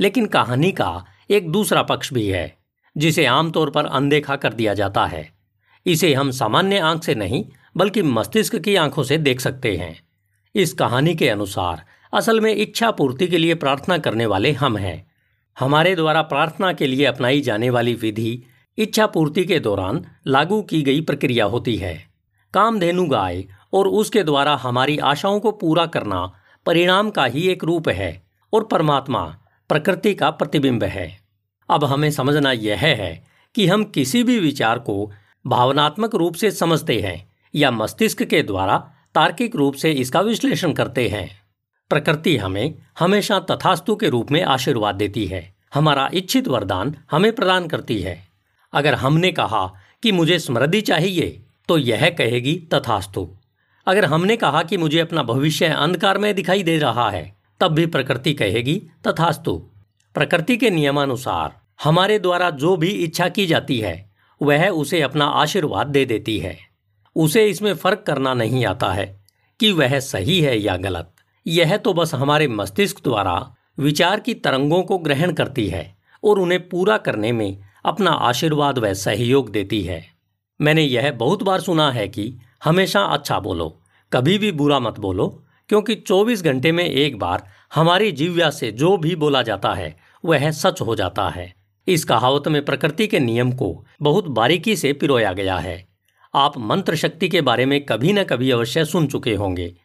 लेकिन 0.00 0.26
कहानी 0.26 0.72
का 0.72 1.04
एक 1.30 1.50
दूसरा 1.50 1.82
पक्ष 1.82 2.12
भी 2.12 2.28
है, 2.28 2.56
जिसे 2.96 3.26
आमतौर 3.26 3.70
पर 3.70 3.86
अनदेखा 3.86 4.36
कर 4.36 4.52
दिया 4.52 4.74
जाता 4.74 5.06
है। 5.06 5.32
इसे 5.86 6.14
हम 6.14 6.30
सामान्य 6.30 6.78
आँख 6.78 7.04
से 7.04 7.14
नहीं, 7.14 7.44
बल्कि 7.76 8.02
मस्तिष्क 8.02 8.56
की 8.56 8.76
आँखों 8.76 9.02
से 9.02 9.18
देख 9.18 9.40
सकते 9.40 9.76
हैं। 9.76 10.06
इस 10.54 10.72
कहानी 10.72 11.14
के 11.14 11.28
अनुसार, 11.28 11.84
असल 12.14 12.40
में 12.40 12.56
इच्छा 12.56 12.90
पूर्ति 12.90 13.26
के 13.26 13.38
लिए 13.38 13.54
प्रार्थना 13.54 13.98
करने 13.98 14.26
वाले 14.26 14.52
हम 14.52 14.76
हैं। 14.76 15.10
हमारे 15.58 15.96
द्वारा 15.96 16.22
प्रार्थना 16.22 16.72
के 16.72 16.86
लिए 16.86 17.04
अपनाई 17.04 17.40
जाने 17.40 17.70
वाली 17.70 17.94
विधि 17.94 18.42
इच्छा 18.78 19.06
पूर्ति 19.06 19.44
के 19.44 19.58
दौरान 19.60 20.04
लागू 20.26 20.62
की 20.62 20.82
गई 20.82 21.00
प्रक्रिया 21.00 21.44
होती 21.44 21.76
है। 21.76 22.06
कामधेनु 22.54 23.06
गाय 23.06 23.44
और 23.72 23.88
उसके 23.88 24.22
द्वारा 24.22 24.56
हमारी 24.56 24.98
आशाओं 24.98 25.40
को 25.40 25.52
पूरा 25.52 25.86
करना 25.86 26.32
परिणाम 26.66 27.10
का 27.10 27.24
ही 27.24 27.48
एक 27.48 27.64
रूप 27.64 27.88
है 27.88 28.26
और 28.52 28.64
परमात्मा 28.64 29.36
प्रकृति 29.68 30.14
का 30.14 30.30
प्रतिबिंब 30.30 30.84
है। 30.84 31.18
अब 31.70 31.84
हमें 31.84 32.10
समझना 32.10 32.52
यह 32.52 32.78
है 32.78 33.24
कि 33.54 33.66
हम 33.66 33.84
किसी 33.84 34.22
भी 34.22 34.38
विचार 34.38 34.78
को 34.78 35.10
भावनात्मक 35.46 36.14
रूप 36.14 36.34
से 36.34 36.50
समझते 36.50 37.00
हैं 37.00 37.34
या 37.54 37.70
मस्तिष्क 37.70 38.22
के 38.22 38.42
द्वारा 38.42 38.92
तार्किक 39.14 39.56
रूप 39.56 39.74
से 39.74 39.92
इसका 39.92 40.20
विश्लेषण 40.20 40.72
करते 40.72 41.08
हैं। 41.08 41.30
प्रकृति 41.90 42.36
हमें 42.36 42.74
हमेशा 42.98 43.40
तथास्तु 43.40 43.96
के 43.96 44.08
रूप 44.08 44.30
में 44.30 44.42
आशीर्वाद 44.42 44.94
देती 44.94 45.26
है। 45.26 45.54
हमारा 45.74 46.10
इच्छित 46.14 46.48
वरदान 46.48 46.94
हमें 47.10 47.34
प्रदान 47.34 47.68
करती 47.68 48.00
है। 48.00 48.35
अगर 48.76 48.94
हमने 48.94 49.32
कहा 49.32 49.66
कि 50.02 50.12
मुझे 50.12 50.38
समृद्धि 50.38 50.80
चाहिए 50.80 51.42
तो 51.68 51.78
यह 51.78 52.08
कहेगी 52.10 52.54
तथास्तु। 52.74 53.28
अगर 53.86 54.04
हमने 54.04 54.36
कहा 54.36 54.62
कि 54.62 54.76
मुझे 54.76 55.00
अपना 55.00 55.22
भविष्य 55.22 55.66
अंधकार 55.66 56.18
में 56.18 56.34
दिखाई 56.34 56.62
दे 56.62 56.78
रहा 56.78 57.10
है, 57.10 57.36
तब 57.60 57.72
भी 57.72 57.86
प्रकृति 57.86 58.34
कहेगी 58.34 58.74
तथास्तु। 59.06 59.56
प्रकृति 60.14 60.56
के 60.56 60.70
नियमानुसार 60.70 61.56
हमारे 61.84 62.18
द्वारा 62.18 62.50
जो 62.50 62.76
भी 62.76 62.88
इच्छा 62.88 63.28
की 63.28 63.46
जाती 63.46 63.78
है, 63.78 64.10
वह 64.40 64.68
उसे 64.68 65.00
अपना 65.02 65.24
आशीर्वाद 65.24 65.86
दे 65.86 66.04
देती 66.04 66.38
है। 66.38 66.56
उसे 67.16 67.46
इसमें 67.46 67.74
फ़र्क 67.74 68.04
करना 68.06 68.34
नहीं 68.34 68.64
आता 68.66 68.92
है 68.92 69.06
कि 69.60 69.72
वह 69.72 69.98
सही 70.00 70.40
है 70.40 70.58
या 70.58 70.76
गलत। 70.76 71.12
यह 71.46 71.76
तो 71.76 71.92
बस 71.94 72.14
हमारे 72.14 72.48
मस्तिष्क 72.48 73.02
द्वारा 73.04 73.54
विचार 73.78 74.20
की 74.20 74.34
तरंगों 74.34 74.82
को 74.82 74.98
ग्रहण 74.98 75.32
करती 75.32 75.66
है 75.66 75.96
और 76.24 76.38
उन्हें 76.38 76.68
पूरा 76.68 76.96
करने 76.98 77.32
में 77.32 77.58
अपना 77.86 78.10
आशीर्वाद 78.10 78.78
व 78.78 78.94
सहयोग 78.94 79.50
देती 79.50 79.82
है। 79.82 80.06
मैंने 80.60 80.82
यह 80.82 81.12
बहुत 81.12 81.42
बार 81.42 81.60
सुना 81.60 81.90
है 81.90 82.08
कि 82.08 82.38
हमेशा 82.64 83.00
अच्छा 83.00 83.40
बोलो, 83.40 83.82
कभी 84.12 84.38
भी 84.38 84.52
बुरा 84.52 84.78
मत 84.78 85.00
बोलो, 85.00 85.44
क्योंकि 85.68 85.94
24 85.94 86.42
घंटे 86.42 86.72
में 86.72 86.84
एक 86.84 87.18
बार 87.18 87.46
हमारी 87.74 88.12
जीव्या 88.12 88.50
से 88.50 88.72
जो 88.72 88.96
भी 88.96 89.16
बोला 89.16 89.42
जाता 89.42 89.72
है, 89.74 89.96
वह 90.24 90.50
सच 90.50 90.80
हो 90.80 90.94
जाता 90.94 91.28
है। 91.28 91.54
इस 91.88 92.04
कहावत 92.04 92.48
में 92.48 92.64
प्रकृति 92.64 93.06
के 93.06 93.18
नियम 93.18 93.52
को 93.52 93.86
बहुत 94.02 94.26
बारीकी 94.26 94.76
से 94.76 94.92
पिरोया 94.92 95.32
गया 95.32 95.56
है। 95.56 95.88
आप 96.34 96.58
मंत्र 96.58 96.96
शक्ति 96.96 97.28
के 97.28 97.40
बारे 97.40 97.66
में 97.66 97.86
कभी 97.86 98.12
न 98.12 98.24
कभी 98.24 98.50
अवश्य 98.50 98.84
सुन 98.84 99.06
चुके 99.06 99.34
होंगे। 99.34 99.76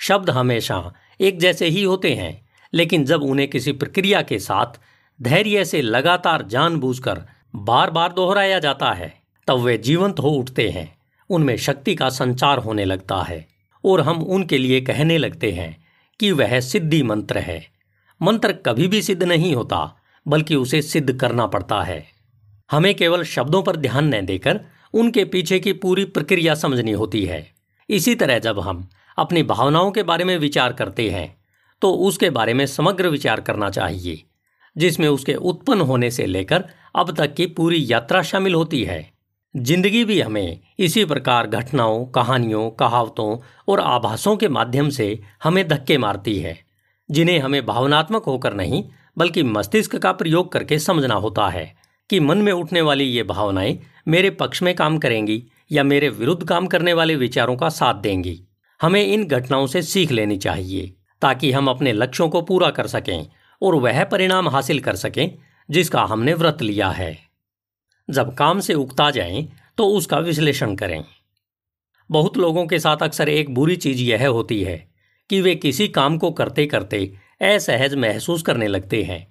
शब्द 0.00 0.30
हमेशा 0.30 0.92
एक 1.20 1.38
जैसे 1.38 1.66
ही 1.66 1.82
होते 1.82 2.14
हैं, 2.14 2.48
लेकिन 2.74 3.04
जब 3.04 3.22
उन्हें 3.22 3.50
किसी 3.50 3.72
प्रक्रिया 3.72 4.22
के 4.22 4.38
साथ 4.38 4.80
धैर्य 5.22 5.64
से 5.64 5.82
लगातार 5.82 6.42
जानबूझकर 6.42 7.35
बार 7.56 7.90
बार 7.90 8.12
दोहराया 8.12 8.58
जाता 8.58 8.90
है, 8.92 9.12
तब 9.48 9.58
वे 9.58 9.76
जीवंत 9.78 10.18
हो 10.18 10.30
उठते 10.30 10.68
हैं। 10.68 10.90
उनमें 11.30 11.56
शक्ति 11.56 11.94
का 11.94 12.08
संचार 12.10 12.58
होने 12.58 12.84
लगता 12.84 13.22
है 13.22 13.46
और 13.84 14.00
हम 14.00 14.22
उनके 14.24 14.58
लिए 14.58 14.80
कहने 14.80 15.16
लगते 15.18 15.50
हैं 15.52 15.76
कि 16.20 16.30
वह 16.32 16.58
सिद्धि 16.60 17.02
मंत्र 17.02 17.38
है। 17.38 17.60
मंत्र 18.20 18.52
कभी 18.66 18.88
भी 18.88 19.02
सिद्ध 19.02 19.22
नहीं 19.22 19.54
होता, 19.54 19.96
बल्कि 20.26 20.54
उसे 20.54 20.82
सिद्ध 20.82 21.16
करना 21.16 21.46
पड़ता 21.46 21.82
है। 21.82 22.04
हमें 22.70 22.94
केवल 22.94 23.24
शब्दों 23.24 23.62
पर 23.62 23.76
ध्यान 23.76 24.14
न 24.14 24.24
देकर 24.26 24.60
उनके 24.94 25.24
पीछे 25.24 25.58
की 25.58 25.72
पूरी 25.72 26.04
प्रक्रिया 26.04 26.54
समझनी 26.54 26.92
होती 26.92 27.24
है। 27.24 27.46
इसी 27.88 28.14
तरह 28.14 28.38
जब 28.38 28.60
हम 28.60 28.88
अपनी 29.18 29.42
भावनाओं 29.44 29.90
के 29.90 30.02
बारे 30.02 30.24
में 30.24 30.36
विचार 30.38 30.72
करते 30.72 31.10
हैं 31.10 31.36
तो 31.82 31.90
उसके 31.92 32.30
बारे 32.30 32.54
में 32.54 32.66
समग्र 32.66 33.08
विचार 33.08 33.40
करना 33.40 33.68
चाहिए, 33.70 34.22
जिसमें 34.76 35.08
उसके 35.08 35.34
उत्पन्न 35.34 35.80
होने 35.80 36.10
से 36.10 36.26
लेकर 36.26 36.64
अब 36.96 37.14
तक 37.16 37.34
की 37.34 37.46
पूरी 37.46 37.84
यात्रा 37.88 38.22
शामिल 38.22 38.54
होती 38.54 38.82
है। 38.84 38.98
ज़िंदगी 39.54 40.04
भी 40.04 40.20
हमें 40.20 40.60
इसी 40.78 41.04
प्रकार 41.04 41.46
घटनाओं, 41.46 42.04
कहानियों, 42.06 42.70
कहावतों 42.70 43.36
और 43.68 43.80
आभासों 43.80 44.36
के 44.36 44.48
माध्यम 44.48 44.88
से 44.88 45.18
हमें 45.44 45.66
धक्के 45.68 45.98
मारती 45.98 46.38
है, 46.38 46.56
जिन्हें 47.08 47.38
हमें 47.38 47.64
भावनात्मक 47.66 48.24
होकर 48.24 48.54
नहीं, 48.54 48.82
बल्कि 49.18 49.42
मस्तिष्क 49.42 49.96
का 49.96 50.12
प्रयोग 50.12 50.52
करके 50.52 50.78
समझना 50.78 51.14
होता 51.14 51.48
है 51.48 51.72
कि 52.10 52.20
मन 52.20 52.38
में 52.38 52.52
उठने 52.52 52.80
वाली 52.80 53.04
ये 53.04 53.22
भावनाएँ 53.22 53.78
मेरे 54.08 54.30
पक्ष 54.30 54.62
में 54.62 54.74
काम 54.74 54.98
करेंगी 54.98 55.42
या 55.72 55.84
मेरे 55.84 56.08
विरुद्ध 56.08 56.46
काम 56.48 56.66
करने 56.66 56.92
वाले 56.92 57.16
विचारों 57.16 57.56
का 57.56 57.68
साथ 57.68 57.94
देंगी। 57.94 58.40
हमें 58.80 59.04
इन 59.04 59.26
घटनाओं 59.26 59.66
से 59.66 59.82
सीख 59.82 60.12
लेनी 60.12 60.36
चाहिए, 60.36 60.94
ताकि 61.22 61.52
हम 61.52 61.68
अपने 61.68 61.92
लक्ष्यों 61.92 62.28
को 62.28 62.42
पूरा 62.42 62.70
कर 62.70 62.86
सकें 62.86 63.26
और 63.62 63.74
वह 63.74 64.02
परिणाम 64.04 64.48
हासिल 64.48 64.80
कर 64.80 64.96
सकें 64.96 65.38
जिसका 65.70 66.02
हमने 66.02 66.34
व्रत 66.34 66.62
लिया 66.62 66.88
है। 66.88 67.18
जब 68.10 68.34
काम 68.34 68.60
से 68.60 68.74
उगता 68.74 69.10
जाएँ 69.10 69.48
तो 69.78 69.86
उसका 69.86 70.18
विश्लेषण 70.18 70.74
करें। 70.74 71.04
बहुत 72.10 72.36
लोगों 72.36 72.66
के 72.66 72.78
साथ 72.78 72.96
अक्सर 72.96 73.28
एक 73.28 73.54
बुरी 73.54 73.76
चीज़ 73.76 74.02
यह 74.02 74.28
होती 74.28 74.62
है 74.62 74.88
कि 75.30 75.40
वे 75.40 75.54
किसी 75.54 75.88
काम 75.88 76.18
को 76.18 76.30
करते 76.30 76.66
करते 76.66 77.14
असहज 77.42 77.94
महसूस 77.94 78.42
करने 78.42 78.66
लगते 78.66 79.02
हैं। 79.02 79.26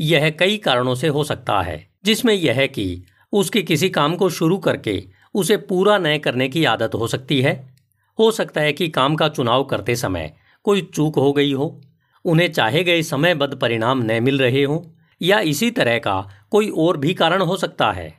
यह 0.00 0.30
कई 0.30 0.56
कारणों 0.56 0.94
से 0.94 1.08
हो 1.08 1.24
सकता 1.24 1.60
है, 1.62 1.90
जिसमें 2.04 2.34
यह 2.34 2.66
कि 2.66 3.04
उसके 3.32 3.62
किसी 3.62 3.88
काम 3.88 4.16
को 4.16 4.30
शुरू 4.30 4.58
करके 4.58 5.04
उसे 5.34 5.56
पूरा 5.56 5.98
न 5.98 6.18
करने 6.18 6.48
की 6.48 6.64
आदत 6.64 6.94
हो 6.94 7.06
सकती 7.06 7.40
है। 7.42 7.76
हो 8.18 8.30
सकता 8.30 8.60
है 8.60 8.72
कि 8.72 8.88
काम 8.88 9.14
का 9.14 9.28
चुनाव 9.28 9.64
करते 9.64 9.96
समय 9.96 10.36
कोई 10.62 10.82
चूक 10.82 11.16
हो 11.16 11.32
गई 11.32 11.52
हो, 11.52 11.80
उन्हें 12.24 12.52
चाहे 12.52 12.84
गए 12.84 13.02
समयबद्ध 13.02 13.58
परिणाम 13.58 14.02
न 14.02 14.22
मिल 14.22 14.38
रहे 14.38 14.62
हों। 14.62 14.95
या 15.22 15.38
इसी 15.40 15.70
तरह 15.70 15.98
का 15.98 16.28
कोई 16.50 16.68
और 16.68 16.96
भी 16.96 17.14
कारण 17.14 17.42
हो 17.42 17.56
सकता 17.56 17.90
है। 17.92 18.14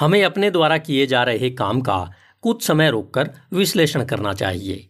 हमें 0.00 0.24
अपने 0.24 0.50
द्वारा 0.50 0.78
किए 0.78 1.06
जा 1.06 1.22
रहे 1.22 1.50
काम 1.50 1.80
का 1.80 2.10
कुछ 2.42 2.64
समय 2.64 2.90
रोककर 2.90 3.30
विश्लेषण 3.52 4.04
करना 4.04 4.32
चाहिए, 4.32 4.88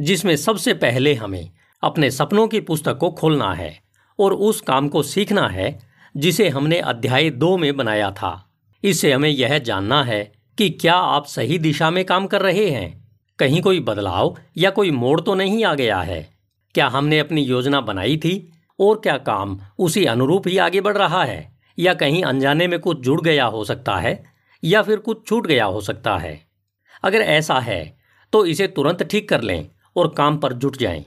जिसमें 0.00 0.36
सबसे 0.36 0.74
पहले 0.74 1.14
हमें 1.14 1.50
अपने 1.82 2.10
सपनों 2.10 2.48
की 2.48 2.60
पुस्तक 2.60 2.96
को 2.96 3.10
खोलना 3.10 3.54
है 3.54 3.80
और 4.18 4.32
उस 4.32 4.60
काम 4.60 4.88
को 4.88 5.02
सीखना 5.02 5.48
है, 5.48 5.78
जिसे 6.16 6.48
हमने 6.48 6.78
अध्याय 6.78 7.30
दो 7.30 7.56
में 7.56 7.76
बनाया 7.76 8.10
था। 8.10 8.50
इससे 8.84 9.12
हमें 9.12 9.28
यह 9.28 9.58
जानना 9.58 10.02
है 10.04 10.32
कि 10.58 10.70
क्या 10.70 10.94
आप 10.94 11.26
सही 11.26 11.58
दिशा 11.58 11.90
में 11.90 12.04
काम 12.04 12.26
कर 12.26 12.42
रहे 12.42 12.70
हैं? 12.70 13.08
कहीं 13.38 13.62
कोई 13.62 13.80
बदलाव 13.80 14.36
या 14.56 14.70
कोई 14.70 14.90
मोड़ 14.90 15.20
तो 15.20 15.34
नहीं 15.34 15.64
आ 15.64 15.74
गया 15.74 16.00
है? 16.00 16.28
क्या 16.74 16.88
हमने 16.88 17.18
अपनी 17.18 17.42
योजना 17.42 17.80
बनाई 17.80 18.16
थी? 18.16 18.53
और 18.78 19.00
क्या 19.00 19.16
काम? 19.18 19.58
उसी 19.78 20.04
अनुरूप 20.04 20.48
ही 20.48 20.58
आगे 20.58 20.80
बढ़ 20.80 20.96
रहा 20.96 21.24
है। 21.24 21.52
या 21.78 21.94
कहीं 21.94 22.22
अनजाने 22.24 22.66
में 22.68 22.78
कुछ 22.80 23.00
जुड़ 23.00 23.20
गया 23.20 23.44
हो 23.46 23.64
सकता 23.64 23.96
है, 23.96 24.22
या 24.62 24.82
फिर 24.82 24.98
कुछ 24.98 25.26
छूट 25.26 25.46
गया 25.46 25.64
हो 25.64 25.80
सकता 25.80 26.16
है। 26.18 26.40
अगर 27.04 27.20
ऐसा 27.20 27.58
है 27.60 27.96
तो 28.32 28.44
इसे 28.46 28.66
तुरंत 28.68 29.02
ठीक 29.02 29.28
कर 29.28 29.40
लें 29.40 29.68
और 29.96 30.08
काम 30.08 30.36
पर 30.38 30.52
जुट 30.54 30.76
जाएँ। 30.76 31.04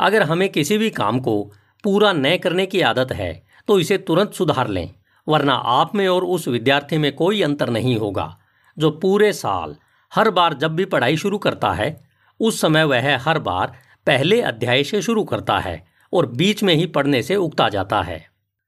अगर 0.00 0.22
हमें 0.22 0.48
किसी 0.48 0.78
भी 0.78 0.90
काम 0.90 1.18
को 1.20 1.42
पूरा 1.84 2.12
न 2.12 2.36
करने 2.36 2.66
की 2.66 2.80
आदत 2.82 3.12
है 3.12 3.32
तो 3.68 3.78
इसे 3.80 3.98
तुरंत 3.98 4.32
सुधार 4.32 4.68
लें, 4.68 4.90
वरना 5.26 5.54
आप 5.54 5.94
में 5.94 6.06
और 6.08 6.24
उस 6.24 6.46
विद्यार्थी 6.48 6.98
में 6.98 7.14
कोई 7.14 7.42
अंतर 7.42 7.70
नहीं 7.70 7.96
होगा, 7.96 8.36
जो 8.76 8.90
पूरे 8.92 9.32
साल, 9.32 9.74
हर 10.12 10.30
बार 10.30 10.54
जब 10.54 10.74
भी 10.74 10.84
पढ़ाई 10.84 11.16
शुरू 11.16 11.38
करता 11.38 11.72
है, 11.72 11.88
उस 12.40 12.60
समय 12.60 12.84
वह 12.84 13.16
हर 13.18 13.38
बार 13.38 13.72
पहले 14.06 14.40
अध्याय 14.42 14.84
से 14.84 15.02
शुरू 15.02 15.24
करता 15.24 15.58
है। 15.58 15.84
और 16.16 16.26
बीच 16.26 16.62
में 16.62 16.74
ही 16.74 16.86
पढ़ने 16.86 17.22
से 17.22 17.36
उगता 17.36 17.68
जाता 17.68 18.02
है, 18.02 18.24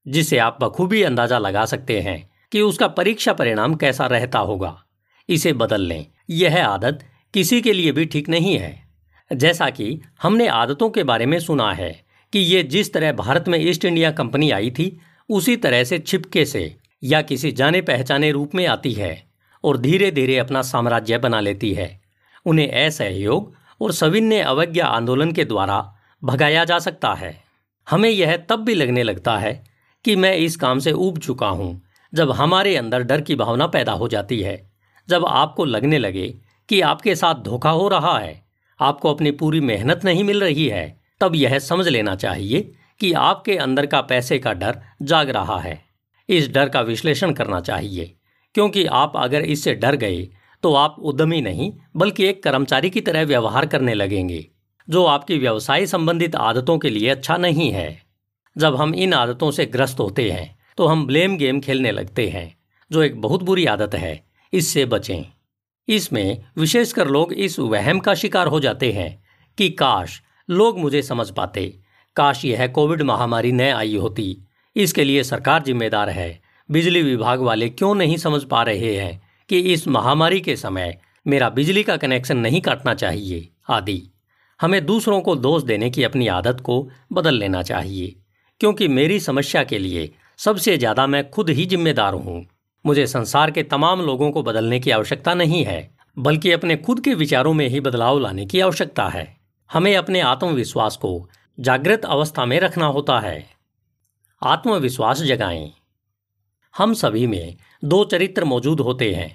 जिससे 0.07 0.39
आप 0.39 0.59
बखूबी 0.61 1.03
अंदाज़ा 1.03 1.39
लगा 1.39 1.65
सकते 1.65 2.01
हैं 2.01 2.29
कि 2.53 2.61
उसका 2.61 2.89
परीक्षा 2.89 3.33
परिणाम 3.33 3.75
कैसा 3.75 4.07
रहता 4.07 4.39
होगा। 4.39 4.77
इसे 5.29 5.53
बदल 5.53 5.81
लें। 5.81 6.07
यह 6.31 6.67
आदत 6.67 7.05
किसी 7.35 7.61
के 7.61 7.73
लिए 7.73 7.93
भी 7.93 8.05
ठीक 8.05 8.29
नहीं 8.29 8.59
है। 8.59 8.89
जैसा 9.31 9.71
कि 9.71 10.01
हमने 10.23 10.47
आदतों 10.49 10.91
के 10.91 11.03
बारे 11.03 11.27
में 11.27 11.39
सुना 11.39 11.73
है 11.73 12.05
कि 12.33 12.39
ये 12.39 12.63
जिस 12.63 12.93
तरह 12.93 13.13
भारत 13.13 13.49
में 13.49 13.59
ईस्ट 13.59 13.85
इंडिया 13.85 14.11
कंपनी 14.11 14.51
आई 14.51 14.71
थी, 14.71 15.01
उसी 15.29 15.57
तरह 15.57 15.85
से 15.85 15.99
छिपके 15.99 16.45
से 16.45 16.77
या 17.03 17.23
किसी 17.23 17.53
जाने 17.53 17.81
पहचाने 17.81 18.31
रूप 18.31 18.55
में 18.55 18.67
आती 18.67 18.93
है 18.93 19.27
और 19.65 19.79
धीरे 19.79 20.11
धीरे 20.11 20.39
अपना 20.39 20.63
साम्राज्य 20.63 21.19
बना 21.19 21.41
लेती 21.41 21.73
है। 21.75 22.01
उन्हें 22.47 22.87
असहयोग 22.87 23.55
और 23.81 23.93
सविन्य 23.93 24.41
अवज्ञा 24.41 24.87
आंदोलन 24.87 25.33
के 25.33 25.45
द्वारा 25.45 25.98
भगाया 26.23 26.65
जा 26.65 26.79
सकता 26.79 27.13
है। 27.15 27.37
हमें 27.87 28.09
यह 28.11 28.37
तब 28.49 28.65
भी 28.65 28.75
लगने 28.75 29.03
लगता 29.03 29.37
है 29.39 29.53
कि 30.05 30.17
मैं 30.17 30.35
इस 30.37 30.57
काम 30.57 30.79
से 30.79 30.93
ऊब 30.93 31.19
चुका 31.19 31.49
हूँ, 31.49 31.81
जब 32.13 32.31
हमारे 32.31 32.77
अंदर 32.77 33.03
डर 33.03 33.21
की 33.21 33.35
भावना 33.35 33.67
पैदा 33.67 33.93
हो 33.93 34.09
जाती 34.09 34.41
है, 34.41 34.71
जब 35.09 35.25
आपको 35.27 35.65
लगने 35.65 35.99
लगे 35.99 36.29
कि 36.69 36.81
आपके 36.83 37.15
साथ 37.15 37.43
धोखा 37.45 37.71
हो 37.71 37.89
रहा 37.89 38.19
है, 38.19 38.43
आपको 38.81 39.15
अपनी 39.15 39.31
पूरी 39.33 39.61
मेहनत 39.61 40.05
नहीं 40.05 40.25
मिल 40.25 40.41
रही 40.41 40.67
है, 40.69 41.01
तब 41.21 41.35
यह 41.35 41.59
समझ 41.59 41.87
लेना 41.89 42.15
चाहिए 42.17 42.61
कि 43.01 43.13
आपके 43.13 43.57
अंदर 43.57 43.87
का 43.87 44.01
पैसे 44.03 44.39
का 44.39 44.53
डर 44.53 44.81
जाग 45.03 45.31
रहा 45.31 45.59
है। 45.61 45.81
इस 46.29 46.49
डर 46.49 46.69
का 46.69 46.81
विश्लेषण 46.81 47.33
करना 47.33 47.61
चाहिए, 47.61 48.15
क्योंकि 48.55 48.85
आप 48.87 49.13
अगर 49.17 49.43
इससे 49.43 49.75
डर 49.75 49.97
गए 49.97 50.29
तो 50.63 50.75
आप 50.75 50.97
उद्यमी 51.01 51.41
नहीं, 51.41 51.73
बल्कि 51.97 52.25
एक 52.25 52.43
कर्मचारी 52.43 52.91
की 52.91 53.01
तरह 53.01 53.25
व्यवहार 53.25 53.67
करने 53.67 53.95
लगेंगे। 53.95 54.47
जो 54.89 55.05
आपकी 55.05 55.39
व्यवसाय 55.39 55.87
संबंधित 55.87 56.37
आदतों 56.37 56.79
के 56.79 56.91
लिए 56.91 57.09
अच्छा 57.09 57.37
नहीं 57.37 57.71
है। 57.71 58.03
जब 58.57 58.77
हम 58.77 58.95
इन 58.95 59.13
आदतों 59.13 59.51
से 59.51 59.67
ग्रस्त 59.67 60.01
होते 60.01 60.31
हैं 60.31 60.57
तो 60.79 60.87
हम 60.87 61.07
ब्लेम 61.07 61.37
गेम 61.37 61.61
खेलने 61.61 61.91
लगते 61.91 62.29
हैं, 62.29 62.57
जो 62.91 63.03
एक 63.03 63.21
बहुत 63.21 63.43
बुरी 63.43 63.65
आदत 63.67 63.95
है। 63.95 64.21
इससे 64.53 64.85
बचें। 64.85 65.25
इसमें 65.89 66.45
विशेषकर 66.57 67.09
लोग 67.09 67.33
इस 67.33 67.59
वहम 67.59 67.99
का 68.01 68.15
शिकार 68.15 68.47
हो 68.47 68.61
जाते 68.61 68.93
हैं 68.93 69.25
कि 69.59 69.69
काश 69.71 70.21
लोग 70.49 70.79
मुझे 70.79 71.03
समझ 71.03 71.31
पाते। 71.31 71.65
काश 72.17 72.45
यह 72.45 72.67
कोविड 72.67 73.03
महामारी 73.03 73.53
न 73.53 73.61
आई 73.61 73.97
होती। 73.97 74.37
इसके 74.77 75.05
लिए 75.05 75.23
सरकार 75.23 75.63
जिम्मेदार 75.63 76.11
है। 76.11 76.41
बिजली 76.71 77.03
विभाग 77.03 77.41
वाले 77.41 77.69
क्यों 77.69 77.95
नहीं 77.95 78.17
समझ 78.17 78.43
पा 78.45 78.63
रहे 78.63 78.95
हैं 78.97 79.21
कि 79.49 79.59
इस 79.73 79.89
महामारी 79.89 80.41
के 80.41 80.57
समय 80.57 80.99
मेरा 81.27 81.49
बिजली 81.51 81.83
का 81.83 81.97
कनेक्शन 81.97 82.37
नहीं 82.37 82.61
काटना 82.61 82.95
चाहिए, 82.95 83.49
आदि। 83.69 84.03
हमें 84.61 84.85
दूसरों 84.87 85.21
को 85.21 85.35
दोष 85.37 85.63
देने 85.63 85.91
की 85.91 86.05
अपनी 86.05 86.27
आदत 86.29 86.61
को 86.61 86.89
बदल 87.13 87.35
लेना 87.35 87.63
चाहिए, 87.63 88.15
क्योंकि 88.61 88.89
मेरी 88.89 89.21
समस्या 89.21 89.65
के 89.65 89.79
लिए 89.79 90.11
सबसे 90.39 90.77
ज़्यादा 90.79 91.07
मैं 91.07 91.29
खुद 91.31 91.51
ही 91.51 91.67
जिम्मेदार 91.67 92.15
हूँ। 92.15 92.45
मुझे 92.85 93.07
संसार 93.07 93.51
के 93.51 93.63
तमाम 93.63 94.01
लोगों 94.01 94.31
को 94.31 94.43
बदलने 94.43 94.81
की 94.81 94.91
आवश्यकता 94.91 95.35
नहीं 95.35 95.65
है, 95.65 95.91
बल्कि 96.17 96.53
अपने 96.53 96.77
खुद 96.77 97.01
के 97.01 97.15
विचारों 97.15 97.53
में 97.55 97.69
ही 97.69 97.81
बदलाव 97.81 98.19
लाने 98.19 98.47
की 98.47 98.61
आवश्यकता 98.61 99.09
है। 99.09 99.27
हमें 99.71 99.95
अपने 99.97 100.21
आत्मविश्वास 100.21 100.97
को 100.97 101.29
जागृत 101.59 102.05
अवस्था 102.05 102.45
में 102.45 102.59
रखना 102.61 102.87
होता 102.87 103.19
है। 103.21 103.45
आत्मविश्वास 104.43 105.23
जगाएँ। 105.23 105.71
हम 106.75 106.95
सभी 106.95 107.27
में 107.27 107.57
दो 107.85 108.05
चरित्र 108.05 108.45
मौजूद 108.45 108.81
होते 108.81 109.13
हैं। 109.15 109.31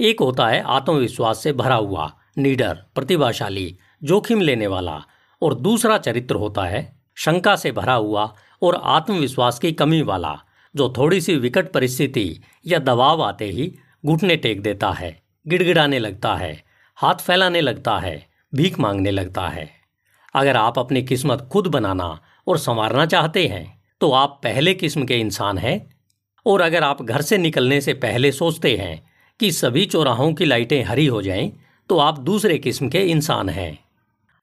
एक 0.00 0.20
होता 0.20 0.46
है 0.48 0.62
आत्मविश्वास 0.62 1.42
से 1.42 1.52
भरा 1.52 1.74
हुआ, 1.74 2.10
नीडर, 2.38 2.74
प्रतिभाशाली 2.94 3.76
जोखिम 4.02 4.40
लेने 4.40 4.66
वाला 4.66 5.02
और 5.42 5.54
दूसरा 5.54 5.98
चरित्र 5.98 6.34
होता 6.34 6.62
है 6.62 7.00
शंका 7.14 7.56
से 7.56 7.72
भरा 7.72 7.94
हुआ 7.94 8.34
और 8.62 8.80
आत्मविश्वास 8.84 9.58
की 9.58 9.72
कमी 9.72 10.02
वाला 10.02 10.38
जो 10.74 10.92
थोड़ी 10.96 11.20
सी 11.20 11.36
विकट 11.36 11.72
परिस्थिति 11.72 12.40
या 12.66 12.78
दबाव 12.78 13.22
आते 13.22 13.44
ही 13.44 13.74
घुटने 14.06 14.36
टेक 14.36 14.62
देता 14.62 14.90
है 14.90 15.22
गिड़गिड़ाने 15.48 15.98
लगता 15.98 16.34
है 16.34 16.64
हाथ 16.96 17.14
फैलाने 17.14 17.60
लगता 17.60 17.98
है 17.98 18.26
भीख 18.54 18.78
मांगने 18.80 19.10
लगता 19.10 19.48
है। 19.48 19.70
अगर 20.34 20.56
आप 20.56 20.78
अपनी 20.78 21.02
किस्मत 21.02 21.48
खुद 21.52 21.66
बनाना 21.66 22.20
और 22.46 22.58
संवारना 22.58 23.06
चाहते 23.06 23.46
हैं 23.46 23.82
तो 24.00 24.10
आप 24.10 24.40
पहले 24.42 24.74
किस्म 24.74 25.04
के 25.04 25.18
इंसान 25.18 25.58
हैं। 25.58 25.94
और 26.46 26.60
अगर 26.60 26.82
आप 26.82 27.02
घर 27.02 27.22
से 27.22 27.38
निकलने 27.38 27.80
से 27.80 27.94
पहले 27.94 28.32
सोचते 28.32 28.76
हैं 28.76 29.02
कि 29.40 29.50
सभी 29.52 29.86
चौराहों 29.86 30.32
की 30.34 30.44
लाइटें 30.44 30.82
हरी 30.84 31.06
हो 31.06 31.22
जाएँ, 31.22 31.52
तो 31.90 31.98
आप 31.98 32.18
दूसरे 32.18 32.58
किस्म 32.58 32.88
के 32.88 32.98
इंसान 32.98 33.48
हैं। 33.48 33.83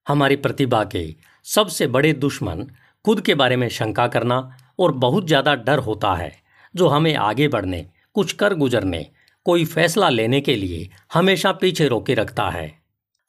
हमारी 0.07 0.35
प्रतिभा 0.35 0.83
के 0.83 1.15
सबसे 1.45 1.87
बड़े 1.87 2.13
दुश्मन 2.13 2.67
खुद 3.05 3.21
के 3.21 3.35
बारे 3.35 3.55
में 3.55 3.67
शंका 3.69 4.07
करना 4.07 4.57
और 4.79 4.91
बहुत 4.91 5.27
ज़्यादा 5.27 5.55
डर 5.55 5.79
होता 5.79 6.13
है, 6.15 6.31
जो 6.75 6.87
हमें 6.87 7.15
आगे 7.15 7.47
बढ़ने, 7.47 7.85
कुछ 8.13 8.33
कर 8.33 8.53
गुजरने, 8.53 9.05
कोई 9.45 9.65
फैसला 9.65 10.09
लेने 10.09 10.41
के 10.41 10.55
लिए 10.55 10.89
हमेशा 11.13 11.51
पीछे 11.51 11.87
रोके 11.87 12.13
रखता 12.13 12.49
है। 12.49 12.71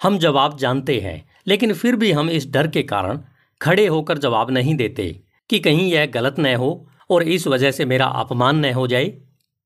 हम 0.02 0.18
जवाब 0.18 0.56
जानते 0.58 0.98
हैं, 1.00 1.24
लेकिन 1.46 1.72
फिर 1.72 1.96
भी 1.96 2.12
हम 2.12 2.30
इस 2.30 2.50
डर 2.50 2.68
के 2.68 2.82
कारण 2.82 3.20
खड़े 3.60 3.86
होकर 3.86 4.18
जवाब 4.18 4.50
नहीं 4.50 4.74
देते 4.74 5.22
कि 5.50 5.58
कहीं 5.58 5.90
यह 5.92 6.06
गलत 6.06 6.38
न 6.38 6.54
हो 6.54 6.88
और 7.10 7.22
इस 7.22 7.46
वजह 7.46 7.70
से 7.70 7.84
मेरा 7.84 8.06
अपमान 8.06 8.66
न 8.66 8.72
हो 8.72 8.86
जाए। 8.86 9.12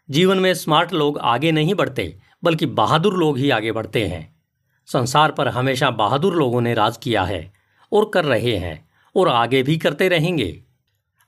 जीवन 0.08 0.38
में 0.38 0.52
स्मार्ट 0.54 0.92
लोग 0.92 1.18
आगे 1.18 1.52
नहीं 1.52 1.75
बढ़ते, 1.75 2.18
बल्कि 2.44 2.66
बहादुर 2.66 3.16
लोग 3.16 3.38
ही 3.38 3.50
आगे 3.50 3.72
बढ़ते 3.72 4.06
हैं। 4.06 4.36
संसार 4.87 5.33
पर 5.33 5.49
हमेशा 5.49 5.90
बहादुर 5.90 6.35
लोगों 6.35 6.61
ने 6.61 6.75
राज 6.75 6.97
किया 6.97 7.23
है 7.23 7.52
और 7.93 8.11
कर 8.14 8.25
रहे 8.25 8.57
हैं 8.57 8.88
और 9.16 9.28
आगे 9.28 9.62
भी 9.62 9.76
करते 9.76 10.09
रहेंगे। 10.09 10.62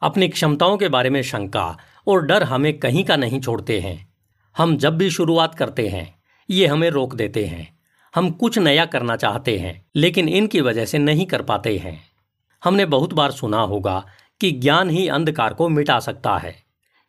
अपनी 0.03 0.29
क्षमताओं 0.29 0.77
के 0.77 0.88
बारे 0.88 1.11
में 1.11 1.23
शंका 1.23 1.79
और 2.07 2.23
डर 2.23 2.43
हमें 2.43 2.79
कहीं 2.79 3.05
का 3.05 3.17
नहीं 3.17 3.41
छोड़ते 3.41 3.81
हैं। 3.81 4.09
हम 4.57 4.77
जब 4.77 4.97
भी 4.97 5.11
शुरुआत 5.11 5.55
करते 5.55 5.88
हैं, 5.88 6.15
ये 6.50 6.67
हमें 6.67 6.91
रोक 6.91 7.15
देते 7.15 7.45
हैं। 7.45 7.79
हम 8.15 8.31
कुछ 8.31 8.59
नया 8.59 8.85
करना 8.85 9.17
चाहते 9.17 9.59
हैं, 9.59 9.87
लेकिन 9.97 10.29
इनकी 10.29 10.61
वजह 10.61 10.85
से 10.85 10.99
नहीं 10.99 11.27
कर 11.27 11.43
पाते 11.43 11.77
हैं। 11.79 12.00
हमने 12.65 12.85
बहुत 12.85 13.12
बार 13.12 13.31
सुना 13.31 13.61
होगा 13.61 14.05
कि 14.41 14.50
ज्ञान 14.53 14.91
ही 14.91 15.09
अंधकार 15.09 15.55
को 15.55 15.69
मिटा 15.69 16.00
सकता 16.00 16.37
है। 16.38 16.55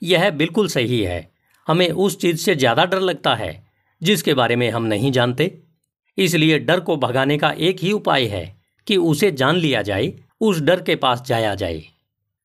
यह 0.04 0.30
बिल्कुल 0.30 0.68
सही 0.68 1.02
है। 1.04 1.32
हमें 1.68 1.90
उस 1.90 2.20
चीज़ 2.20 2.38
से 2.38 2.56
ज़्यादा 2.56 2.86
डर 2.86 3.00
लगता 3.00 3.36
है, 3.36 3.68
जिसके 4.04 4.34
बारे 4.34 4.56
में 4.56 4.70
हम 4.70 4.84
नहीं 4.84 5.12
जानते। 5.12 5.64
इसलिए 6.20 6.60
डर 6.60 6.80
को 6.80 6.98
भगाने 6.98 7.38
का 7.38 7.52
एक 7.52 7.80
ही 7.80 7.92
उपाय 7.92 8.26
है 8.26 8.62
कि 8.88 8.98
उसे 8.98 9.32
जान 9.32 9.56
लिया 9.56 9.82
जाए, 9.82 10.14
उस 10.42 10.62
डर 10.62 10.82
के 10.82 10.96
पास 10.96 11.22
जाया 11.22 11.56
जाए। 11.56 11.84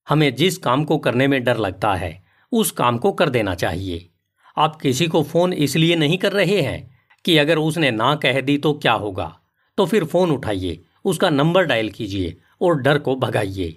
हमें 0.08 0.34
जिस 0.34 0.58
काम 0.58 0.84
को 0.84 0.98
करने 0.98 1.28
में 1.28 1.44
डर 1.44 1.56
लगता 1.56 1.94
है, 1.94 2.24
उस 2.52 2.70
काम 2.70 2.98
को 2.98 3.12
कर 3.12 3.30
देना 3.30 3.54
चाहिए। 3.54 4.08
आप 4.58 4.76
किसी 4.76 5.06
को 5.06 5.22
फ़ोन 5.22 5.52
इसलिए 5.52 5.96
नहीं 5.96 6.18
कर 6.18 6.32
रहे 6.32 6.60
हैं 6.60 6.96
कि 7.24 7.38
अगर 7.38 7.58
उसने 7.58 7.90
ना 7.90 8.14
कह 8.14 8.40
दी 8.40 8.58
तो 8.58 8.72
क्या 8.72 8.92
होगा? 8.92 9.40
तो 9.78 9.86
फिर 9.86 10.04
फ़ोन 10.04 10.30
उठाइए, 10.30 10.80
उसका 11.04 11.30
नंबर 11.30 11.64
डायल 11.64 11.90
कीजिए 11.90 12.36
और 12.60 12.80
डर 12.80 12.98
को 12.98 13.16
भगाइए। 13.16 13.76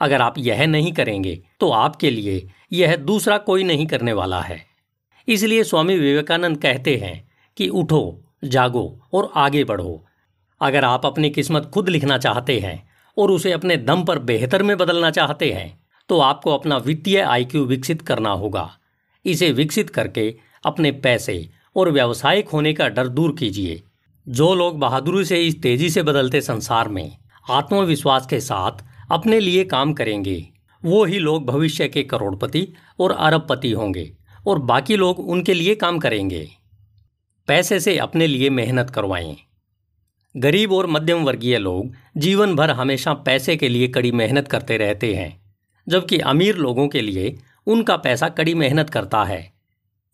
अगर 0.00 0.20
आप 0.20 0.34
यह 0.38 0.66
नहीं 0.66 0.92
करेंगे 0.92 1.42
तो 1.60 1.70
आपके 1.70 2.10
लिए 2.10 2.48
यह 2.72 2.96
दूसरा 2.96 3.38
कोई 3.38 3.64
नहीं 3.64 3.86
करने 3.86 4.12
वाला 4.12 4.40
है। 4.40 4.64
इसलिए 5.28 5.64
स्वामी 5.64 5.98
विवेकानंद 5.98 6.58
कहते 6.58 6.96
हैं 6.96 7.28
कि 7.56 7.68
उठो 7.68 8.23
जागो 8.44 9.00
और 9.12 9.30
आगे 9.36 9.64
बढ़ो। 9.64 10.04
अगर 10.60 10.84
आप 10.84 11.06
अपनी 11.06 11.30
किस्मत 11.30 11.70
खुद 11.74 11.88
लिखना 11.88 12.18
चाहते 12.18 12.58
हैं 12.60 12.82
और 13.16 13.30
उसे 13.30 13.52
अपने 13.52 13.76
दम 13.76 14.04
पर 14.04 14.18
बेहतर 14.20 14.62
में 14.62 14.76
बदलना 14.76 15.10
चाहते 15.10 15.50
हैं 15.52 15.68
तो 16.10 16.18
आपको 16.20 16.54
अपना 16.54 16.76
वित्तीय 16.76 17.20
आईक्यू 17.20 17.64
विकसित 17.64 18.02
करना 18.02 18.30
होगा। 18.30 18.70
इसे 19.24 19.50
विकसित 19.52 19.90
करके 19.90 20.34
अपने 20.64 20.92
पैसे 20.92 21.48
और 21.76 21.90
व्यावसायिक 21.90 22.48
होने 22.48 22.72
का 22.72 22.88
डर 22.88 23.08
दूर 23.08 23.34
कीजिए। 23.38 23.82
जो 24.26 24.54
लोग 24.54 24.78
बहादुरी 24.78 25.24
से 25.24 25.40
इस 25.42 25.60
तेज़ी 25.62 25.90
से 25.90 26.02
बदलते 26.02 26.40
संसार 26.40 26.88
में 26.88 27.16
आत्मविश्वास 27.50 28.26
के 28.26 28.40
साथ 28.40 28.84
अपने 29.10 29.40
लिए 29.40 29.64
काम 29.64 29.92
करेंगे, 29.92 30.36
वो 30.82 31.04
ही 31.04 31.18
लोग 31.18 31.46
भविष्य 31.46 31.88
के 31.88 32.02
करोड़पति 32.02 32.66
और 33.00 33.12
अरबपति 33.12 33.70
होंगे 33.70 34.10
और 34.46 34.58
बाकी 34.60 34.96
लोग 34.96 35.18
उनके 35.20 35.54
लिए 35.54 35.74
काम 35.74 35.98
करेंगे। 35.98 36.48
पैसे 37.48 37.78
से 37.80 37.96
अपने 37.98 38.26
लिए 38.26 38.50
मेहनत 38.50 38.90
करवाएँ। 38.90 39.36
गरीब 40.34 40.72
और 40.72 40.86
मध्यम 40.86 41.24
वर्गीय 41.24 41.58
लोग 41.58 41.94
जीवन 42.16 42.54
भर 42.56 42.70
हमेशा 42.70 43.12
पैसे 43.24 43.56
के 43.56 43.68
लिए 43.68 43.88
कड़ी 43.88 44.12
मेहनत 44.12 44.48
करते 44.48 44.76
रहते 44.76 45.12
हैं, 45.14 45.40
जबकि 45.86 46.18
अमीर 46.18 46.56
लोगों 46.56 46.86
के 46.88 47.00
लिए 47.00 47.36
उनका 47.66 47.96
पैसा 47.96 48.28
कड़ी 48.28 48.54
मेहनत 48.54 48.90
करता 48.90 49.22
है। 49.24 49.52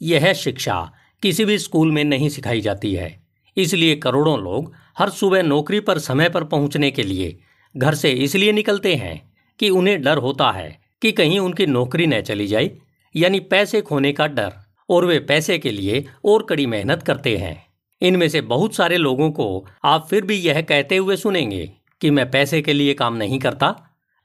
यह 0.00 0.32
शिक्षा 0.32 0.80
किसी 1.22 1.44
भी 1.44 1.58
स्कूल 1.58 1.90
में 1.92 2.02
नहीं 2.04 2.28
सिखाई 2.28 2.60
जाती 2.60 2.94
है, 2.94 3.20
इसलिए 3.56 3.96
करोड़ों 3.96 4.38
लोग 4.38 4.72
हर 4.98 5.10
सुबह 5.10 5.42
नौकरी 5.42 5.80
पर 5.80 5.98
समय 5.98 6.28
पर 6.28 6.44
पहुँचने 6.44 6.90
के 6.90 7.02
लिए 7.02 7.38
घर 7.74 7.94
से 7.94 8.10
इसलिए 8.10 8.52
निकलते 8.52 8.94
हैं 8.94 9.20
कि 9.60 9.70
उन्हें 9.70 10.00
डर 10.02 10.18
होता 10.18 10.50
है 10.50 10.78
कि 11.02 11.12
कहीं 11.12 11.38
उनकी 11.38 11.66
नौकरी 11.66 12.06
न 12.06 12.20
चली 12.20 12.46
जाए, 12.46 12.70
यानी 13.14 13.40
पैसे 13.40 13.80
खोने 13.80 14.12
का 14.12 14.26
डर। 14.26 14.52
और 14.90 15.04
वे 15.04 15.18
पैसे 15.18 15.58
के 15.58 15.70
लिए 15.70 16.04
और 16.24 16.42
कड़ी 16.42 16.66
मेहनत 16.66 17.02
करते 17.02 17.36
हैं। 17.36 17.66
इनमें 18.02 18.28
से 18.28 18.40
बहुत 18.40 18.74
सारे 18.74 18.96
लोगों 18.96 19.30
को 19.30 19.66
आप 19.84 20.06
फिर 20.10 20.24
भी 20.24 20.36
यह 20.36 20.60
कहते 20.62 20.96
हुए 20.96 21.16
सुनेंगे 21.16 21.72
कि 22.00 22.10
मैं 22.10 22.30
पैसे 22.30 22.62
के 22.62 22.72
लिए 22.72 22.94
काम 22.94 23.14
नहीं 23.14 23.38
करता। 23.38 23.68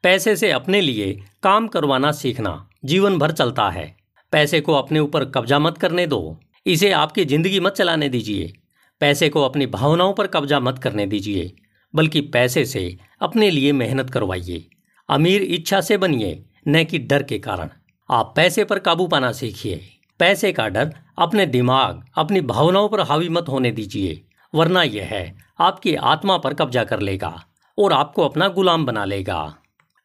पैसे 0.03 0.35
से 0.35 0.51
अपने 0.51 0.81
लिए 0.81 1.13
काम 1.43 1.67
करवाना 1.67 2.11
सीखना 2.11 2.69
जीवन 2.85 3.17
भर 3.19 3.31
चलता 3.31 3.69
है। 3.69 3.95
पैसे 4.31 4.61
को 4.61 4.73
अपने 4.73 4.99
ऊपर 4.99 5.25
कब्जा 5.25 5.59
मत 5.59 5.77
करने 5.77 6.07
दो। 6.07 6.39
इसे 6.65 6.91
आपकी 6.91 7.25
ज़िंदगी 7.25 7.59
मत 7.59 7.73
चलाने 7.73 8.09
दीजिए। 8.09 8.53
पैसे 8.99 9.29
को 9.29 9.41
अपनी 9.41 9.65
भावनाओं 9.65 10.13
पर 10.13 10.27
कब्जा 10.27 10.59
मत 10.59 10.79
करने 10.79 11.05
दीजिए, 11.05 11.51
बल्कि 11.93 12.21
पैसे 12.21 12.65
से 12.65 12.97
अपने 13.21 13.49
लिए 13.49 13.71
मेहनत 13.71 14.09
करवाइए। 14.09 14.65
अमीर 15.09 15.41
इच्छा 15.41 15.81
से 15.81 15.97
बनिए, 15.97 16.43
न 16.67 16.83
कि 16.83 16.99
डर 16.99 17.23
के 17.23 17.39
कारण। 17.39 17.69
आप 18.09 18.33
पैसे 18.35 18.63
पर 18.63 18.79
काबू 18.79 19.07
पाना 19.07 19.31
सीखिए। 19.31 19.94
पैसे 20.19 20.51
का 20.51 20.67
डर 20.67 20.93
अपने 21.19 21.45
दिमाग, 21.45 22.05
अपनी 22.17 22.41
भावनाओं 22.41 22.89
पर 22.89 22.99
हावी 22.99 23.29
मत 23.29 23.49
होने 23.49 23.71
दीजिए। 23.71 24.21
वरना 24.53 24.83
यह 24.83 25.05
है, 25.05 25.35
आपकी 25.59 25.95
आत्मा 25.95 26.37
पर 26.37 26.53
कब्जा 26.53 26.83
कर 26.83 26.99
लेगा 26.99 27.45
और 27.77 27.93
आपको 27.93 28.25
अपना 28.25 28.47
गुलाम 28.47 28.85
बना 28.85 29.05
लेगा। 29.05 29.55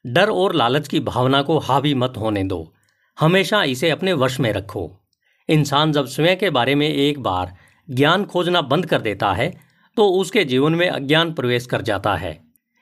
डर 0.06 0.30
और 0.30 0.54
लालच 0.54 0.88
की 0.88 1.00
भावना 1.00 1.42
को 1.42 1.58
हावी 1.58 1.94
मत 1.94 2.14
होने 2.16 2.44
दो। 2.44 2.74
हमेशा 3.20 3.62
इसे 3.64 3.90
अपने 3.90 4.12
वश 4.12 4.40
में 4.40 4.52
रखो। 4.52 5.00
इंसान 5.48 5.92
जब 5.92 6.06
स्वयं 6.06 6.36
के 6.36 6.50
बारे 6.50 6.74
में 6.74 6.88
एक 6.88 7.20
बार 7.20 7.56
ज्ञान 7.90 8.24
खोजना 8.24 8.60
बंद 8.62 8.86
कर 8.86 9.00
देता 9.00 9.32
है 9.32 9.60
तो 9.96 10.08
उसके 10.08 10.44
जीवन 10.44 10.74
में 10.74 10.88
अज्ञान 10.88 11.32
प्रवेश 11.32 11.66
कर 11.66 11.82
जाता 11.82 12.14
है। 12.16 12.40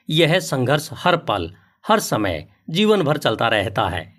यह 0.09 0.39
संघर्ष 0.39 0.89
हर 0.93 1.17
पल, 1.17 1.51
हर 1.87 1.99
समय, 1.99 2.47
जीवन 2.69 3.01
भर 3.01 3.17
चलता 3.17 3.47
रहता 3.47 3.87
है। 3.89 4.13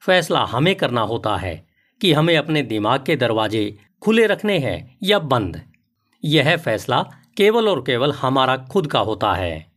फैसला 0.00 0.44
हमें 0.44 0.74
करना 0.74 1.00
होता 1.00 1.36
है। 1.36 1.71
कि 2.02 2.12
हमें 2.12 2.36
अपने 2.36 2.62
दिमाग 2.62 3.04
के 3.06 3.16
दरवाजे 3.16 3.78
खुले 4.02 4.26
रखने 4.26 4.58
हैं 4.58 4.98
या 5.02 5.18
बंद। 5.18 5.62
यह 6.24 6.56
फैसला 6.56 7.02
केवल 7.36 7.68
और 7.68 7.80
केवल 7.80 8.12
हमारा 8.12 8.56
खुद 8.56 8.86
का 8.86 9.00
होता 9.00 9.32
है। 9.32 9.72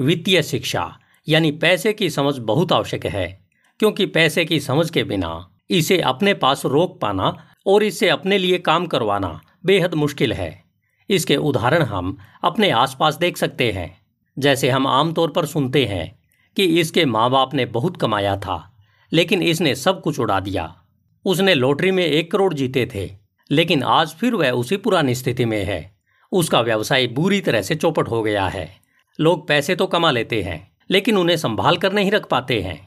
वित्तीय 0.00 0.42
शिक्षा, 0.42 0.98
यानी 1.28 1.52
पैसे 1.52 1.92
की 1.92 2.10
समझ 2.10 2.38
बहुत 2.38 2.72
आवश्यक 2.72 3.06
है, 3.06 3.46
क्योंकि 3.78 4.06
पैसे 4.06 4.44
की 4.44 4.60
समझ 4.60 4.90
के 4.90 5.04
बिना 5.04 5.50
इसे 5.70 6.00
अपने 6.00 6.34
पास 6.34 6.64
रोक 6.66 7.00
पाना 7.00 7.46
और 7.66 7.82
इससे 7.82 8.08
अपने 8.08 8.38
लिए 8.38 8.58
काम 8.58 8.86
करवाना 8.86 9.40
बेहद 9.66 9.94
मुश्किल 9.94 10.32
है। 10.32 10.64
इसके 11.08 11.36
उदाहरण 11.36 11.82
हम 11.82 12.18
अपने 12.44 12.70
आसपास 12.70 13.16
देख 13.16 13.36
सकते 13.36 13.72
हैं। 13.72 14.02
जैसे 14.38 14.70
हम 14.70 14.86
आमतौर 14.86 15.30
पर 15.30 15.46
सुनते 15.46 15.84
हैं 15.84 16.18
कि 16.56 16.64
इसके 16.80 17.04
माँ 17.04 17.30
बाप 17.30 17.54
ने 17.54 17.64
बहुत 17.64 17.96
कमाया 17.96 18.36
था, 18.36 18.76
लेकिन 19.12 19.42
इसने 19.42 19.74
सब 19.74 20.00
कुछ 20.00 20.20
उड़ा 20.20 20.40
दिया। 20.40 20.81
उसने 21.24 21.54
लॉटरी 21.54 21.90
में 21.90 22.04
एक 22.04 22.30
करोड़ 22.32 22.52
जीते 22.54 22.88
थे, 22.94 23.10
लेकिन 23.50 23.82
आज 23.82 24.14
फिर 24.14 24.34
वह 24.34 24.50
उसी 24.52 24.76
पुरानी 24.76 25.14
स्थिति 25.14 25.44
में 25.44 25.62
है। 25.64 25.90
उसका 26.32 26.60
व्यवसाय 26.60 27.06
बुरी 27.08 27.40
तरह 27.40 27.62
से 27.62 27.74
चौपट 27.74 28.08
हो 28.08 28.22
गया 28.22 28.46
है। 28.48 28.70
लोग 29.18 29.46
पैसे 29.48 29.74
तो 29.74 29.86
कमा 29.86 30.10
लेते 30.10 30.42
हैं, 30.42 30.70
लेकिन 30.90 31.16
उन्हें 31.16 31.36
संभाल 31.36 31.76
कर 31.76 31.92
नहीं 31.92 32.10
रख 32.10 32.26
पाते 32.28 32.60
हैं। 32.60 32.78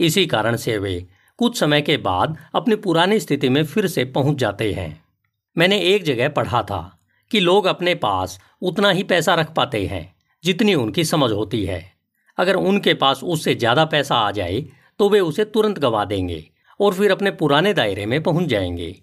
इसी 0.00 0.26
कारण 0.26 0.56
से 0.56 0.76
वे 0.78 1.06
कुछ 1.38 1.58
समय 1.58 1.82
के 1.82 1.96
बाद 1.98 2.36
अपनी 2.54 2.76
पुरानी 2.76 3.18
स्थिति 3.20 3.48
में 3.48 3.64
फिर 3.64 3.86
से 3.86 4.04
पहुँच 4.06 4.36
जाते 4.38 4.72
हैं। 4.72 5.02
मैंने 5.56 5.78
एक 5.84 6.04
जगह 6.04 6.28
पढ़ा 6.30 6.62
था 6.62 6.98
कि 7.30 7.40
लोग 7.40 7.66
अपने 7.66 7.94
पास 7.96 8.38
उतना 8.62 8.90
ही 8.90 9.02
पैसा 9.04 9.34
रख 9.34 9.52
पाते 9.54 9.84
हैं, 9.86 10.14
जितनी 10.44 10.74
उनकी 10.74 11.04
समझ 11.04 11.30
होती 11.32 11.64
है। 11.64 11.82
अगर 12.38 12.56
उनके 12.56 12.94
पास 12.94 13.22
उससे 13.24 13.54
ज़्यादा 13.54 13.84
पैसा 13.86 14.16
आ 14.16 14.30
जाए 14.30 14.64
तो 15.00 15.08
वे 15.08 15.20
उसे 15.20 15.44
तुरंत 15.46 15.78
गवा 15.78 16.04
देंगे। 16.04 16.44
और 16.84 16.94
फिर 16.94 17.10
अपने 17.10 17.30
पुराने 17.30 17.72
दायरे 17.74 18.06
में 18.06 18.22
पहुँच 18.22 18.48
जाएँगे। 18.48 18.94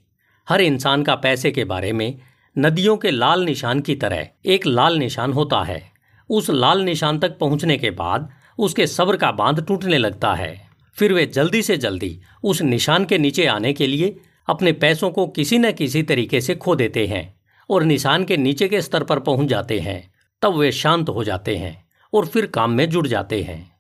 हर 0.48 0.62
इंसान 0.62 1.04
का 1.04 1.16
पैसे 1.16 1.52
के 1.52 1.64
बारे 1.64 1.94
में 1.94 2.20
नदियों 2.58 2.98
के 2.98 3.12
लाल 3.12 3.44
निशान 3.46 3.80
की 3.80 3.96
तरह 3.96 4.28
एक 4.46 4.66
लाल 4.66 4.98
निशान 4.98 5.34
होता 5.34 5.64
है। 5.64 5.92
उस 6.30 6.50
लाल 6.50 6.82
निशान 6.82 7.20
तक 7.20 7.38
पहुँचने 7.38 7.78
के 7.78 7.92
बाद 7.92 8.30
उसके 8.58 8.88
सब्र 8.88 9.18
का 9.18 9.32
बाँध 9.32 9.66
टूटने 9.68 9.98
लगता 9.98 10.34
है। 10.34 10.70
फिर 10.98 11.14
वे 11.14 11.26
जल्दी 11.26 11.62
से 11.62 11.78
जल्दी 11.78 12.22
उस 12.44 12.62
निशान 12.62 13.06
के 13.06 13.18
नीचे 13.18 13.46
आने 13.46 13.74
के 13.74 13.88
लिए 13.88 14.16
अपने 14.48 14.72
पैसों 14.72 15.10
को 15.12 15.28
किसी 15.28 15.58
न 15.60 15.72
किसी 15.72 16.04
तरीके 16.04 16.42
से 16.42 16.56
खो 16.56 16.76
देते 16.76 17.08
हैं 17.08 17.40
और 17.70 17.84
निशान 17.84 18.26
के 18.26 18.38
नीचे 18.38 18.68
के 18.68 18.82
स्तर 18.82 19.04
पर 19.04 19.20
पहुँच 19.20 19.48
जाते 19.48 19.80
हैं। 19.80 20.14
तब 20.42 20.56
वे 20.56 20.72
शांत 20.72 21.10
हो 21.10 21.24
जाते 21.24 21.56
हैं 21.58 21.86
और 22.14 22.26
फिर 22.26 22.46
काम 22.46 22.72
में 22.72 22.90
जुड़ 22.90 23.08
जाते 23.08 23.42
हैं। 23.42 23.72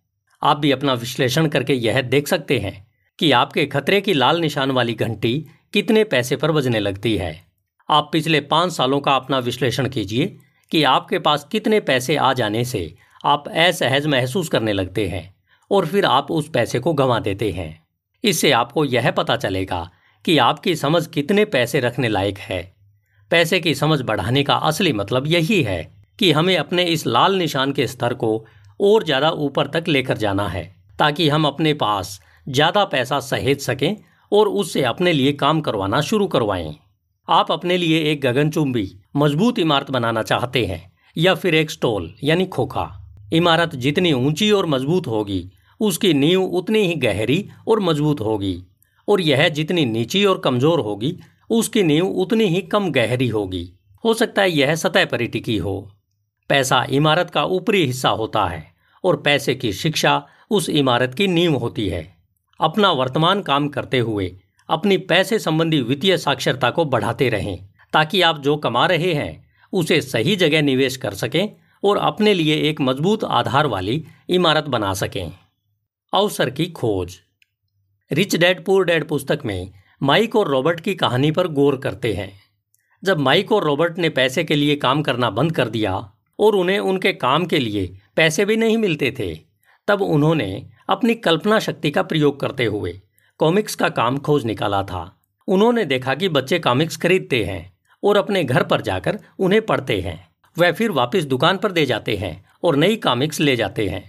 आप 0.41 0.57
भी 0.57 0.71
अपना 0.71 0.93
विश्लेषण 0.93 1.47
करके 1.47 1.73
यह 1.73 2.01
देख 2.01 2.27
सकते 2.27 2.59
हैं 2.59 2.90
कि 3.21 3.31
आपके 3.31 3.65
खतरे 3.65 3.99
की 4.01 4.13
लाल 4.13 4.39
निशान 4.41 4.71
वाली 4.71 4.93
घंटी 4.93 5.33
कितने 5.73 6.03
पैसे 6.03 6.35
पर 6.35 6.51
बजने 6.51 6.79
लगती 6.79 7.15
है। 7.17 7.33
आप 7.89 8.09
पिछले 8.13 8.39
पाँच 8.41 8.71
सालों 8.71 8.99
का 8.99 9.15
अपना 9.15 9.39
विश्लेषण 9.39 9.89
कीजिए 9.89 10.25
कि 10.71 10.81
आपके 10.83 11.19
पास 11.19 11.43
कितने 11.51 11.79
पैसे 11.79 12.15
आ 12.15 12.31
जाने 12.33 12.63
से 12.65 12.81
आप 13.25 13.47
असहज 13.47 14.07
महसूस 14.07 14.49
करने 14.49 14.73
लगते 14.73 15.07
हैं 15.07 15.23
और 15.71 15.85
फिर 15.85 16.05
आप 16.05 16.31
उस 16.31 16.49
पैसे 16.49 16.79
को 16.79 16.93
गंवा 16.93 17.19
देते 17.19 17.51
हैं। 17.51 17.69
इससे 18.23 18.51
आपको 18.51 18.85
यह 18.85 19.11
पता 19.11 19.35
चलेगा 19.35 19.89
कि 20.25 20.37
आपकी 20.37 20.75
समझ 20.75 21.05
कितने 21.07 21.45
पैसे 21.47 21.79
रखने 21.79 22.09
लायक 22.09 22.37
है। 22.39 22.61
पैसे 23.31 23.59
की 23.59 23.75
समझ 23.75 24.01
बढ़ाने 24.01 24.43
का 24.43 24.55
असली 24.55 24.93
मतलब 24.93 25.27
यही 25.27 25.61
है 25.63 25.81
कि 26.19 26.31
हमें 26.31 26.55
अपने 26.57 26.85
इस 26.85 27.05
लाल 27.07 27.35
निशान 27.35 27.71
के 27.71 27.87
स्तर 27.87 28.13
को 28.13 28.33
और 28.81 29.03
ज़्यादा 29.03 29.29
ऊपर 29.29 29.67
तक 29.67 29.87
लेकर 29.87 30.17
जाना 30.17 30.47
है, 30.47 30.65
ताकि 30.99 31.29
हम 31.29 31.45
अपने 31.45 31.73
पास 31.75 32.19
ज़्यादा 32.51 32.83
पैसा 32.85 33.19
सहेज 33.19 33.61
सकें 33.61 33.95
और 34.31 34.47
उससे 34.47 34.83
अपने 34.83 35.13
लिए 35.13 35.33
काम 35.33 35.61
करवाना 35.61 36.01
शुरू 36.01 36.27
करवाएँ। 36.27 36.75
आप 37.27 37.51
अपने 37.51 37.77
लिए 37.77 37.99
एक 38.11 38.21
गगनचुंबी, 38.21 38.87
मज़बूत 39.15 39.59
इमारत 39.59 39.91
बनाना 39.91 40.23
चाहते 40.23 40.65
हैं 40.65 40.91
या 41.17 41.33
फिर 41.35 41.55
एक 41.55 41.71
स्टॉल, 41.71 42.13
यानी 42.23 42.45
खोखा। 42.45 42.89
इमारत 43.33 43.75
जितनी 43.75 44.13
ऊँची 44.13 44.51
और 44.51 44.65
मज़बूत 44.65 45.07
होगी, 45.07 45.43
उसकी 45.79 46.13
नींव 46.13 46.43
उतनी 46.43 46.79
ही 46.79 46.95
गहरी 46.95 47.45
और 47.67 47.79
मज़बूत 47.79 48.21
होगी 48.21 48.63
और 49.07 49.21
यह 49.21 49.47
जितनी 49.49 49.85
नीची 49.85 50.25
और 50.25 50.37
कमज़ोर 50.37 50.79
होगी, 50.79 51.15
उसकी 51.49 51.83
नींव 51.83 52.07
उतनी 52.07 52.45
ही 52.45 52.61
कम 52.61 52.91
गहरी 52.91 53.27
होगी। 53.27 53.67
हो 54.03 54.13
सकता 54.13 54.41
है 54.41 54.51
यह 54.51 54.75
सतह 54.75 55.05
पर 55.05 55.25
टिकी 55.25 55.57
हो। 55.57 55.91
पैसा 56.49 56.83
इमारत 56.89 57.29
का 57.29 57.43
ऊपरी 57.45 57.85
हिस्सा 57.85 58.09
होता 58.09 58.45
है 58.45 58.63
और 59.03 59.15
पैसे 59.15 59.55
की 59.55 59.73
शिक्षा 59.73 60.21
उस 60.51 60.69
इमारत 60.69 61.13
की 61.13 61.27
नींव 61.27 61.55
होती 61.55 61.87
है। 61.89 62.20
अपना 62.61 62.91
वर्तमान 62.91 63.41
काम 63.41 63.67
करते 63.67 63.99
हुए 63.99 64.35
अपनी 64.69 64.97
पैसे 64.97 65.39
संबंधी 65.39 65.81
वित्तीय 65.81 66.17
साक्षरता 66.17 66.69
को 66.71 66.85
बढ़ाते 66.85 67.29
रहें, 67.29 67.57
ताकि 67.93 68.21
आप 68.21 68.39
जो 68.39 68.55
कमा 68.57 68.85
रहे 68.85 69.13
हैं, 69.13 69.45
उसे 69.73 70.01
सही 70.01 70.35
जगह 70.35 70.61
निवेश 70.61 70.97
कर 70.97 71.13
सकें 71.13 71.49
और 71.83 71.97
अपने 71.97 72.33
लिए 72.33 72.55
एक 72.69 72.81
मज़बूत 72.81 73.23
आधार 73.23 73.67
वाली 73.67 74.03
इमारत 74.29 74.63
बना 74.63 74.93
सकें। 74.93 75.31
अवसर 76.13 76.49
की 76.49 76.65
खोज। 76.65 77.15
रिच 78.11 78.35
डैड, 78.35 78.65
पुअर 78.65 78.83
डैड 78.83 79.07
पुस्तक 79.07 79.39
में 79.45 79.71
माइक 80.03 80.35
और 80.35 80.47
रॉबर्ट 80.47 80.79
की 80.79 80.95
कहानी 80.95 81.31
पर 81.31 81.47
गौर 81.47 81.77
करते 81.77 82.13
हैं। 82.13 82.31
जब 83.03 83.19
माइक 83.19 83.51
और 83.51 83.63
रॉबर्ट 83.63 83.97
ने 83.97 84.09
पैसे 84.09 84.43
के 84.43 84.55
लिए 84.55 84.75
काम 84.75 85.01
करना 85.01 85.29
बंद 85.29 85.51
कर 85.51 85.69
दिया 85.69 86.11
और 86.39 86.55
उन्हें 86.55 86.79
उनके 86.79 87.13
काम 87.13 87.45
के 87.45 87.59
लिए 87.59 87.97
पैसे 88.15 88.45
भी 88.45 88.57
नहीं 88.57 88.77
मिलते 88.77 89.11
थे, 89.19 89.39
तब 89.87 90.01
उन्होंने 90.01 90.65
अपनी 90.89 91.15
कल्पना 91.15 91.59
शक्ति 91.59 91.91
का 91.91 92.03
प्रयोग 92.03 92.39
करते 92.39 92.65
हुए 92.65 93.01
कॉमिक्स 93.37 93.75
का 93.75 93.89
काम 93.89 94.17
खोज 94.17 94.45
निकाला 94.45 94.83
था। 94.83 95.21
उन्होंने 95.47 95.85
देखा 95.85 96.15
कि 96.15 96.29
बच्चे 96.29 96.59
कॉमिक्स 96.59 96.97
खरीदते 96.97 97.43
हैं 97.43 97.77
और 98.03 98.17
अपने 98.17 98.43
घर 98.43 98.63
पर 98.63 98.81
जाकर 98.81 99.19
उन्हें 99.39 99.61
पढ़ते 99.61 100.01
हैं। 100.01 100.29
वह 100.57 100.71
फिर 100.71 100.91
वापस 100.91 101.23
दुकान 101.23 101.57
पर 101.57 101.71
दे 101.71 101.85
जाते 101.85 102.15
हैं 102.15 102.45
और 102.63 102.75
नई 102.75 102.95
कॉमिक्स 102.95 103.39
ले 103.39 103.55
जाते 103.55 103.87
हैं। 103.87 104.03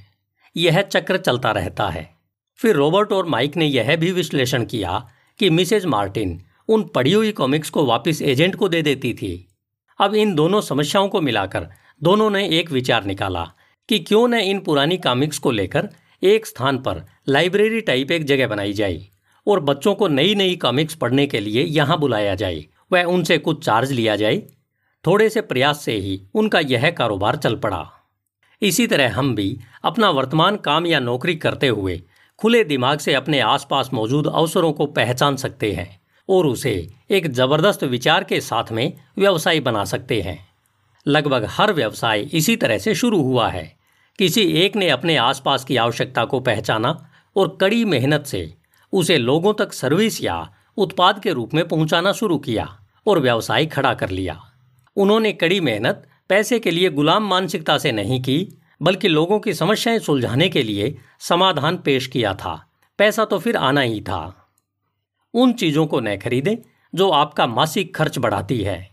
यह 0.56 0.82
चक्र 0.82 1.16
चलता 1.16 1.52
रहता 1.52 1.88
है। 1.88 2.10
फिर 2.56 2.76
रॉबर्ट 2.76 3.12
और 3.12 3.26
माइक 3.26 3.56
ने 3.56 3.66
यह 3.66 3.96
भी 3.96 4.12
विश्लेषण 4.12 4.64
किया 4.64 5.08
कि 5.38 5.50
मिसेज 5.50 5.86
मार्टिन 5.86 6.40
उन 6.68 6.82
पढ़ी 6.82 7.12
हुई 7.12 7.32
कॉमिक्स 7.32 7.70
को 7.70 7.84
वापस 7.86 8.22
एजेंट 8.22 8.54
को 8.54 8.68
दे 8.68 8.82
देती 8.82 9.14
थी। 9.14 9.48
अब 10.00 10.14
इन 10.14 10.34
दोनों 10.34 10.60
समस्याओं 10.60 11.08
को 11.08 11.20
मिलाकर 11.20 11.68
दोनों 12.02 12.30
ने 12.30 12.48
एक 12.48 12.70
विचार 12.70 13.04
निकाला 13.04 13.52
कि 13.88 13.98
क्यों 13.98 14.28
न 14.28 14.34
इन 14.34 14.60
पुरानी 14.60 14.96
कॉमिक्स 14.96 15.38
को 15.38 15.50
लेकर 15.50 15.88
एक 16.22 16.46
स्थान 16.46 16.78
पर 16.78 17.02
लाइब्रेरी 17.28 17.80
टाइप 17.80 18.10
एक 18.10 18.24
जगह 18.24 18.46
बनाई 18.46 18.72
जाए 18.72 19.00
और 19.46 19.60
बच्चों 19.60 19.94
को 19.94 20.08
नई 20.08 20.34
नई 20.34 20.56
कॉमिक्स 20.56 20.94
पढ़ने 20.94 21.26
के 21.26 21.40
लिए 21.40 21.62
यहाँ 21.62 21.98
बुलाया 21.98 22.34
जाए। 22.34 22.64
वह 22.92 23.04
उनसे 23.04 23.38
कुछ 23.38 23.64
चार्ज 23.64 23.92
लिया 23.92 24.16
जाए। 24.16 24.42
थोड़े 25.04 25.28
से 25.28 25.40
प्रयास 25.40 25.84
से 25.84 25.92
ही 25.92 26.20
उनका 26.34 26.60
यह 26.60 26.90
कारोबार 26.90 27.36
चल 27.36 27.56
पड़ा। 27.56 27.86
इसी 28.62 28.86
तरह 28.86 29.14
हम 29.14 29.34
भी 29.34 29.58
अपना 29.84 30.10
वर्तमान 30.10 30.56
काम 30.56 30.86
या 30.86 31.00
नौकरी 31.00 31.34
करते 31.34 31.68
हुए 31.68 32.00
खुले 32.38 32.62
दिमाग 32.64 32.98
से 32.98 33.14
अपने 33.14 33.40
आसपास 33.40 33.90
मौजूद 33.94 34.26
अवसरों 34.26 34.72
को 34.72 34.86
पहचान 34.86 35.36
सकते 35.36 35.72
हैं 35.72 36.00
और 36.28 36.46
उसे 36.46 36.88
एक 37.10 37.28
ज़बरदस्त 37.28 37.84
विचार 37.84 38.24
के 38.24 38.40
साथ 38.40 38.72
में 38.72 38.92
व्यवसाय 39.18 39.60
बना 39.60 39.84
सकते 39.84 40.20
हैं। 40.20 40.38
लगभग 41.06 41.46
हर 41.50 41.72
व्यवसाय 41.72 42.20
इसी 42.32 42.56
तरह 42.56 42.78
से 42.78 42.94
शुरू 42.94 43.22
हुआ 43.22 43.48
है। 43.48 43.81
किसी 44.18 44.40
एक 44.40 44.76
ने 44.76 44.88
अपने 44.88 45.16
आसपास 45.16 45.64
की 45.64 45.76
आवश्यकता 45.76 46.24
को 46.24 46.40
पहचाना 46.40 47.10
और 47.36 47.58
कड़ी 47.60 47.84
मेहनत 47.84 48.24
से 48.26 48.54
उसे 48.92 49.18
लोगों 49.18 49.54
तक 49.54 49.72
सर्विस 49.72 50.22
या 50.22 50.54
उत्पाद 50.76 51.22
के 51.22 51.32
रूप 51.32 51.54
में 51.54 51.68
पहुंचाना 51.68 52.12
शुरू 52.12 52.38
किया 52.38 52.80
और 53.06 53.18
व्यवसाय 53.18 53.66
खड़ा 53.66 53.94
कर 53.94 54.10
लिया। 54.10 54.52
उन्होंने 54.96 55.32
कड़ी 55.32 55.60
मेहनत, 55.60 56.08
पैसे 56.28 56.58
के 56.58 56.70
लिए 56.70 56.90
गुलाम 56.90 57.28
मानसिकता 57.28 57.78
से 57.78 57.92
नहीं 57.92 58.22
की, 58.22 58.60
बल्कि 58.82 59.08
लोगों 59.08 59.40
की 59.40 59.54
समस्याएँ 59.54 59.98
सुलझाने 59.98 60.48
के 60.48 60.62
लिए 60.62 60.98
समाधान 61.20 61.76
पेश 61.76 62.06
किया 62.06 62.34
था। 62.34 62.68
पैसा 62.98 63.24
तो 63.24 63.38
फिर 63.38 63.56
आना 63.56 63.80
ही 63.80 64.00
था। 64.00 64.48
उन 65.34 65.52
चीज़ों 65.52 65.86
को 65.86 66.00
न 66.00 66.16
खरीदें 66.16 66.56
जो 66.94 67.10
आपका 67.10 67.46
मासिक 67.46 67.96
खर्च 67.96 68.18
बढ़ाती 68.18 68.62
है। 68.62 68.90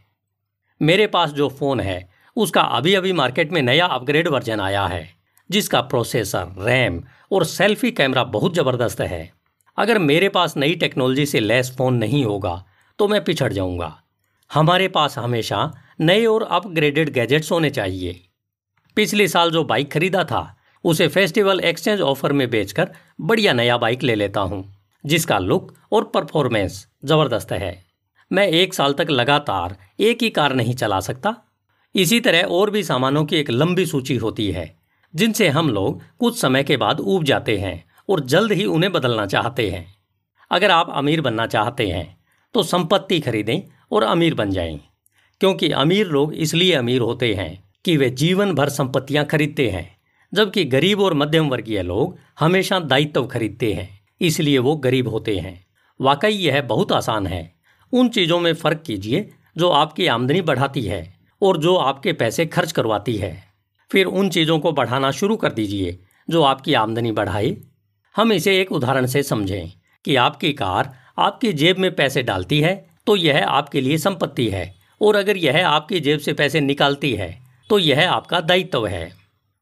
मेरे 0.81 1.07
पास 1.07 1.29
जो 1.29 1.49
फ़ोन 1.49 1.79
है 1.79 2.18
उसका 2.39 2.61
अभी 2.61 2.93
अभी 2.95 3.11
मार्केट 3.13 3.51
में 3.51 3.61
नया 3.61 3.85
अपग्रेड 3.87 4.27
वर्जन 4.27 4.59
आया 4.59 4.85
है, 4.85 5.07
जिसका 5.49 5.79
प्रोसेसर, 5.83 6.53
रैम 6.59 7.01
और 7.31 7.45
सेल्फी 7.45 7.91
कैमरा 7.91 8.23
बहुत 8.25 8.55
ज़बरदस्त 8.55 9.01
है। 9.03 9.31
अगर 9.77 9.99
मेरे 9.99 10.29
पास 10.29 10.55
नई 10.57 10.75
टेक्नोलॉजी 10.75 11.25
से 11.25 11.39
लेस 11.39 11.71
फ़ोन 11.77 11.95
नहीं 11.95 12.23
होगा 12.25 12.63
तो 12.99 13.07
मैं 13.07 13.23
पिछड़ 13.23 13.51
जाऊँगा। 13.53 13.91
हमारे 14.51 14.87
पास 14.87 15.17
हमेशा 15.17 15.71
नए 16.01 16.25
और 16.25 16.43
अपग्रेडेड 16.43 17.09
गैजेट्स 17.09 17.51
होने 17.51 17.69
चाहिए। 17.69 18.19
पिछले 18.97 19.27
साल 19.27 19.51
जो 19.51 19.63
बाइक 19.63 19.91
खरीदा 19.91 20.23
था, 20.23 20.55
उसे 20.85 21.07
फेस्टिवल 21.07 21.59
एक्सचेंज 21.61 22.01
ऑफ़र 22.01 22.33
में 22.33 22.49
बेचकर 22.49 22.89
बढ़िया 23.21 23.53
नया 23.53 23.77
बाइक 23.77 24.03
ले 24.03 24.15
लेता 24.15 24.41
हूँ, 24.41 24.63
जिसका 25.03 25.39
लुक 25.39 25.73
और 25.91 26.03
परफॉर्मेंस 26.13 26.85
ज़बरदस्त 27.05 27.51
है। 27.53 27.75
मैं 28.31 28.47
एक 28.47 28.73
साल 28.73 28.93
तक 28.93 29.09
लगातार 29.11 29.77
एक 29.99 30.23
ही 30.23 30.29
कार 30.31 30.53
नहीं 30.53 30.73
चला 30.75 30.99
सकता 31.01 31.35
इसी 31.95 32.19
तरह 32.19 32.41
और 32.43 32.69
भी 32.69 32.83
सामानों 32.83 33.23
की 33.25 33.35
एक 33.35 33.49
लंबी 33.51 33.85
सूची 33.85 34.15
होती 34.15 34.49
है, 34.51 34.75
जिनसे 35.13 35.47
हम 35.49 35.69
लोग 35.69 36.01
कुछ 36.19 36.39
समय 36.39 36.63
के 36.63 36.77
बाद 36.77 36.99
ऊब 36.99 37.23
जाते 37.23 37.57
हैं 37.57 37.83
और 38.09 38.19
जल्द 38.25 38.51
ही 38.51 38.65
उन्हें 38.65 38.91
बदलना 38.91 39.25
चाहते 39.25 39.69
हैं। 39.69 39.85
अगर 40.51 40.71
आप 40.71 40.89
अमीर 40.91 41.21
बनना 41.21 41.45
चाहते 41.47 41.87
हैं 41.87 42.17
तो 42.55 42.63
संपत्ति 42.63 43.19
खरीदें 43.19 43.61
और 43.91 44.03
अमीर 44.03 44.33
बन 44.35 44.51
जाएँ, 44.51 44.79
क्योंकि 45.41 45.69
अमीर 45.71 46.07
लोग 46.07 46.33
इसलिए 46.35 46.73
अमीर 46.73 47.01
होते 47.01 47.33
हैं 47.33 47.63
कि 47.85 47.97
वे 47.97 48.09
जीवन 48.11 48.53
भर 48.53 48.69
संपत्तियाँ 48.69 49.25
खरीदते 49.25 49.69
हैं, 49.69 49.89
जबकि 50.33 50.63
गरीब 50.65 50.99
और 51.01 51.13
मध्यम 51.13 51.49
वर्गीय 51.49 51.81
लोग 51.83 52.17
हमेशा 52.39 52.79
दायित्व 52.79 53.25
खरीदते 53.25 53.73
हैं, 53.73 53.89
इसलिए 54.21 54.57
वो 54.59 54.75
गरीब 54.77 55.07
होते 55.07 55.37
हैं। 55.37 55.65
वाकई 55.99 56.29
यह 56.29 56.61
बहुत 56.63 56.91
आसान 56.91 57.27
है। 57.27 57.51
उन 57.93 58.09
चीज़ों 58.09 58.39
में 58.39 58.53
फ़र्क 58.53 58.83
कीजिए 58.85 59.29
जो 59.57 59.69
आपकी 59.71 60.07
आमदनी 60.07 60.41
बढ़ाती 60.41 60.81
है। 60.81 61.18
और 61.41 61.57
जो 61.57 61.75
आपके 61.75 62.13
पैसे 62.13 62.45
खर्च 62.47 62.71
करवाती 62.71 63.15
है। 63.17 63.31
फिर 63.91 64.05
उन 64.05 64.29
चीज़ों 64.29 64.59
को 64.59 64.71
बढ़ाना 64.71 65.11
शुरू 65.11 65.35
कर 65.37 65.51
दीजिए, 65.51 65.97
जो 66.27 66.41
आपकी 66.43 66.73
आमदनी 66.75 67.11
बढ़ाए। 67.11 67.55
हम 68.15 68.31
इसे 68.33 68.59
एक 68.61 68.71
उदाहरण 68.71 69.05
से 69.05 69.23
समझें 69.23 69.71
कि 70.05 70.15
आपकी 70.17 70.51
कार 70.53 70.93
आपकी 71.19 71.53
जेब 71.53 71.77
में 71.77 71.95
पैसे 71.95 72.23
डालती 72.23 72.59
है 72.61 72.73
तो 73.07 73.15
यह 73.15 73.45
आपके 73.45 73.81
लिए 73.81 73.97
संपत्ति 73.97 74.47
है। 74.49 74.73
और 75.01 75.15
अगर 75.15 75.37
यह 75.37 75.67
आपकी 75.67 75.99
जेब 75.99 76.19
से 76.19 76.33
पैसे 76.33 76.59
निकालती 76.61 77.13
है 77.13 77.29
तो 77.69 77.79
यह 77.79 78.09
आपका 78.11 78.39
दायित्व 78.41 78.85
है। 78.87 79.11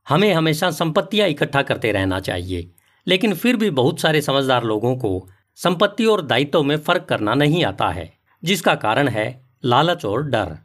हमें 0.08 0.34
हमेशा 0.34 0.70
संपत्तियाँ 0.72 1.28
इकट्ठा 1.30 1.62
करते 1.62 1.92
रहना 1.92 2.20
चाहिए, 2.20 2.70
लेकिन 3.08 3.34
फिर 3.34 3.56
भी 3.56 3.70
बहुत 3.72 4.00
सारे 4.00 4.22
समझदार 4.22 4.63
लोगों 4.63 4.96
को 4.98 5.28
संपत्ति 5.60 6.06
और 6.06 6.22
दायित्व 6.22 6.63
में 6.63 6.78
फ़र्क 6.78 7.06
करना 7.06 7.34
नहीं 7.34 7.63
आता 7.66 7.90
है, 7.90 8.12
जिसका 8.44 8.76
कारण 8.76 9.08
है 9.08 9.28
लालच 9.66 10.06
और 10.06 10.24
डर। 10.24 10.58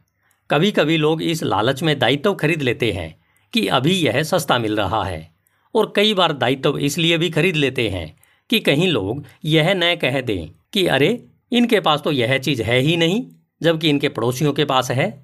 कभी 0.51 0.71
कभी 0.71 0.97
लोग 0.97 1.21
इस 1.21 1.43
लालच 1.43 1.83
में 1.83 1.99
दायित्व 1.99 2.33
खरीद 2.33 2.61
लेते 2.61 2.91
हैं 2.91 3.19
कि 3.53 3.67
अभी 3.67 3.93
यह 3.93 4.23
सस्ता 4.23 4.59
मिल 4.59 4.75
रहा 4.75 5.03
है। 5.03 5.31
और 5.75 5.93
कई 5.95 6.13
बार 6.13 6.33
दायित्व 6.33 6.77
इसलिए 6.77 7.17
भी 7.17 7.29
खरीद 7.29 7.55
लेते 7.55 7.89
हैं 7.89 8.17
कि 8.49 8.59
कहीं 8.59 8.87
लोग 8.87 9.23
यह 9.45 9.73
न 9.73 9.95
कह 9.95 10.21
दें 10.21 10.49
कि, 10.73 10.87
अरे, 10.87 11.25
इनके 11.51 11.79
पास 11.79 12.01
तो 12.01 12.11
यह 12.11 12.37
चीज़ 12.37 12.61
है 12.61 12.79
ही 12.79 12.97
नहीं, 12.97 13.25
जबकि 13.63 13.89
इनके 13.89 14.09
पड़ोसियों 14.09 14.53
के 14.53 14.65
पास 14.65 14.91
है। 14.91 15.23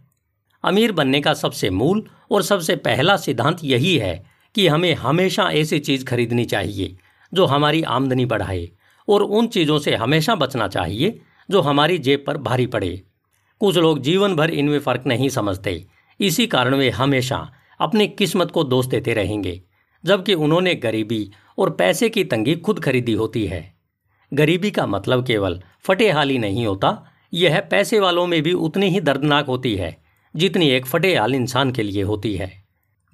अमीर 0.64 0.92
बनने 0.92 1.22
का 1.22 1.34
सबसे 1.34 1.70
मूल 1.70 2.08
और 2.32 2.44
सबसे 2.44 2.76
पहला 2.76 3.18
सिद्धांत 3.18 3.58
यही 3.64 3.98
है 3.98 4.26
कि 4.56 4.68
हमें 4.68 4.94
हमेशा 4.94 5.44
ऐसी 5.44 5.80
चीज़ 5.80 6.06
खरीदनी 6.06 6.46
चाहिए, 6.46 6.98
जो 7.34 7.46
हमारी 7.46 7.84
आमदनी 7.84 8.26
बढ़ाए 8.26 8.70
और 9.10 9.24
उन 9.24 9.48
चीज़ों 9.48 9.80
से 9.80 9.96
हमेशा 9.96 10.36
बचना 10.36 10.68
चाहिए, 10.68 11.20
जो 11.52 11.62
हमारी 11.62 11.98
जेब 11.98 12.24
पर 12.28 12.38
भारी 12.38 12.66
पड़े। 12.66 13.02
कुछ 13.62 13.78
लोग 13.78 14.00
जीवन 14.00 14.36
भर 14.36 14.50
इनमें 14.50 14.80
फ़र्क 14.80 15.04
नहीं 15.08 15.30
समझते। 15.30 15.84
इसी 16.20 16.48
कारण 16.48 16.76
वे 16.76 16.90
हमेशा 16.90 17.38
अपनी 17.80 18.08
किस्मत 18.08 18.52
को 18.52 18.64
दोष 18.64 18.86
देते 18.86 19.14
रहेंगे, 19.14 19.62
जबकि 20.04 20.34
उन्होंने 20.34 20.76
गरीबी 20.76 21.30
और 21.58 21.70
पैसे 21.70 22.10
की 22.10 22.24
तंगी 22.24 22.56
खुद 22.56 22.80
खरीदी 22.80 23.14
होती 23.14 23.46
है। 23.46 23.62
गरीबी 24.32 24.72
का 24.72 24.86
मतलब 24.88 25.26
केवल 25.26 25.60
फटे 25.82 26.10
हाल 26.12 26.30
ही 26.30 26.38
नहीं 26.38 26.66
होता, 26.68 27.06
यह 27.34 27.60
पैसे 27.62 28.00
वालों 28.00 28.26
में 28.28 28.42
भी 28.44 28.54
उतनी 28.54 28.90
ही 28.90 29.00
दर्दनाक 29.00 29.46
होती 29.46 29.76
है, 29.76 29.96
जितनी 30.36 30.70
एक 30.70 30.86
फटे 30.86 31.16
हाल 31.16 31.36
इंसान 31.36 31.72
के 31.72 31.84
लिए 31.84 32.04
होती 32.04 32.36
है। 32.36 32.52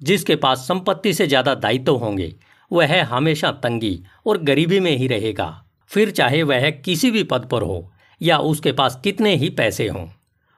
जिसके 0.00 0.36
पास 0.36 0.58
संपत्ति 0.58 1.12
से 1.14 1.26
ज़्यादा 1.26 1.54
दायित्व 1.54 1.96
होंगे, 1.96 2.34
वह 2.70 3.02
हमेशा 3.04 3.50
तंगी 3.52 3.98
और 4.26 4.38
गरीबी 4.38 4.80
में 4.80 4.96
ही 4.96 5.06
रहेगा। 5.06 5.64
फिर 5.90 6.10
चाहे 6.10 6.42
वह 6.42 6.70
किसी 6.70 7.10
भी 7.10 7.22
पद 7.22 7.48
पर 7.50 7.62
हो 7.62 7.92
या 8.20 8.38
उसके 8.38 8.72
पास 8.72 9.00
कितने 9.04 9.34
ही 9.34 9.50
पैसे 9.50 9.88
हों। 9.88 10.06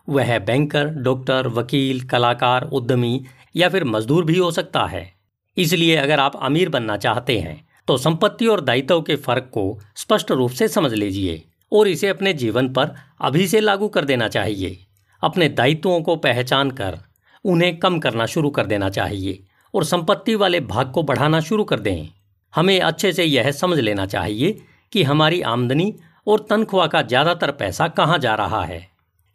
वह 0.08 0.38
बैंकर, 0.40 0.88
डॉक्टर, 0.88 1.48
वकील, 1.48 2.00
कलाकार, 2.08 2.68
उद्यमी 2.72 3.24
या 3.56 3.68
फिर 3.68 3.84
मजदूर 3.86 4.24
भी 4.24 4.38
हो 4.38 4.50
सकता 4.50 4.84
है। 4.86 5.12
इसलिए 5.56 5.96
अगर 5.96 6.20
आप 6.20 6.36
अमीर 6.42 6.68
बनना 6.68 6.96
चाहते 6.98 7.38
हैं 7.38 7.66
तो 7.88 7.96
संपत्ति 7.98 8.46
और 8.46 8.60
दायित्व 8.60 9.00
के 9.02 9.16
फ़र्क 9.16 9.50
को 9.52 9.78
स्पष्ट 9.96 10.30
रूप 10.30 10.50
से 10.50 10.68
समझ 10.68 10.92
लीजिए 10.92 11.42
और 11.72 11.88
इसे 11.88 12.08
अपने 12.08 12.32
जीवन 12.34 12.68
पर 12.68 12.94
अभी 13.20 13.46
से 13.48 13.60
लागू 13.60 13.88
कर 13.88 14.04
देना 14.04 14.28
चाहिए। 14.28 14.78
अपने 15.22 15.48
दायित्वों 15.50 16.00
को 16.02 16.16
पहचान 16.18 16.70
कर 16.72 16.98
उन्हें 17.44 17.78
कम 17.78 17.98
करना 17.98 18.26
शुरू 18.26 18.50
कर 18.50 18.66
देना 18.66 18.88
चाहिए 18.90 19.42
और 19.74 19.84
संपत्ति 19.84 20.34
वाले 20.34 20.60
भाग 20.62 20.92
को 20.92 21.02
बढ़ाना 21.02 21.40
शुरू 21.40 21.64
कर 21.64 21.80
दें। 21.80 22.08
हमें 22.54 22.78
अच्छे 22.80 23.12
से 23.12 23.24
यह 23.24 23.50
समझ 23.52 23.78
लेना 23.78 24.06
चाहिए 24.06 24.58
कि 24.92 25.02
हमारी 25.02 25.40
आमदनी 25.46 25.92
और 26.26 26.46
तनख्वाह 26.50 26.86
का 26.86 27.02
ज़्यादातर 27.04 27.50
पैसा 27.52 27.88
कहाँ 27.90 28.18
जा 28.18 28.34
रहा 28.34 28.64
है। 28.64 28.86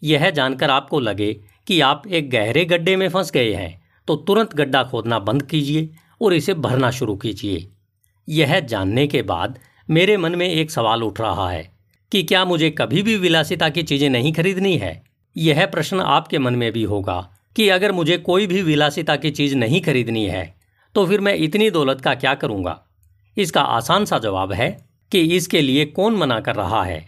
यह 0.04 0.30
जानकर 0.30 0.70
आपको 0.70 1.00
लगे 1.00 1.34
कि 1.68 1.80
आप 1.82 2.08
एक 2.08 2.30
गहरे 2.30 2.66
गड्ढे 2.66 2.96
में 2.96 3.08
फंस 3.10 3.32
गए 3.32 3.54
हैं 3.54 3.82
तो 4.08 4.16
तुरंत 4.16 4.54
गड्ढा 4.56 4.84
खोदना 4.84 5.20
बंद 5.20 5.44
कीजिए 5.44 5.90
और 6.22 6.34
इसे 6.34 6.54
भरना 6.54 6.90
शुरू 6.92 7.16
कीजिए। 7.16 7.68
यह 8.28 8.60
जानने 8.60 9.08
के 9.08 9.22
बाद 9.22 9.60
मेरे 9.90 10.18
मन 10.18 10.36
में 10.36 10.50
एक 10.50 10.72
सवाल 10.72 11.04
उठ 11.04 11.20
रहा 11.22 11.50
है 11.52 11.72
कि 12.12 12.24
क्या 12.24 12.44
मुझे 12.46 12.70
कभी 12.70 13.04
भी 13.04 13.16
विलासिता 13.18 13.70
की 13.70 13.84
चीज़ें 13.84 14.10
नहीं 14.10 14.34
खरीदनी 14.34 14.78
है? 14.78 15.04
यह 15.36 15.66
प्रश्न 15.66 16.00
आपके 16.00 16.40
मन 16.40 16.56
में 16.56 16.72
भी 16.72 16.84
होगा 16.84 17.30
कि 17.56 17.70
अगर 17.70 17.92
मुझे 17.92 18.18
कोई 18.18 18.48
भी 18.48 18.62
विलासिता 18.62 19.16
की 19.16 19.32
चीज़ 19.32 19.56
नहीं 19.56 19.82
खरीदनी 19.82 20.26
है 20.26 20.54
तो 20.96 21.06
फिर 21.06 21.22
मैं 21.22 21.36
इतनी 21.36 21.70
दौलत 21.70 22.02
का 22.02 22.14
क्या 22.16 22.34
करूँगा? 22.34 22.80
इसका 23.38 23.62
आसान 23.62 24.06
सा 24.06 24.20
जवाब 24.20 24.52
है 24.54 24.70
कि 25.12 25.22
इसके 25.36 25.62
लिए 25.62 25.86
कौन 25.86 26.16
मना 26.16 26.40
कर 26.40 26.56
रहा 26.56 26.84
है? 26.84 27.06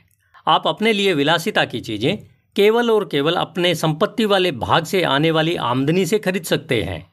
आप 0.48 0.68
अपने 0.68 0.94
लिए 0.94 1.14
विलासिता 1.14 1.66
की 1.66 1.80
चीज़ें 1.80 2.18
केवल 2.56 2.92
और 2.92 3.06
केवल 3.06 3.34
अपने 3.34 3.76
संपत्ति 3.76 4.26
वाले 4.26 4.52
भाग 4.52 4.86
से 4.86 5.04
आने 5.04 5.32
वाली 5.32 5.56
आमदनी 5.56 6.06
से 6.06 6.20
खरीद 6.20 6.44
सकते 6.44 6.82
हैं। 6.84 7.06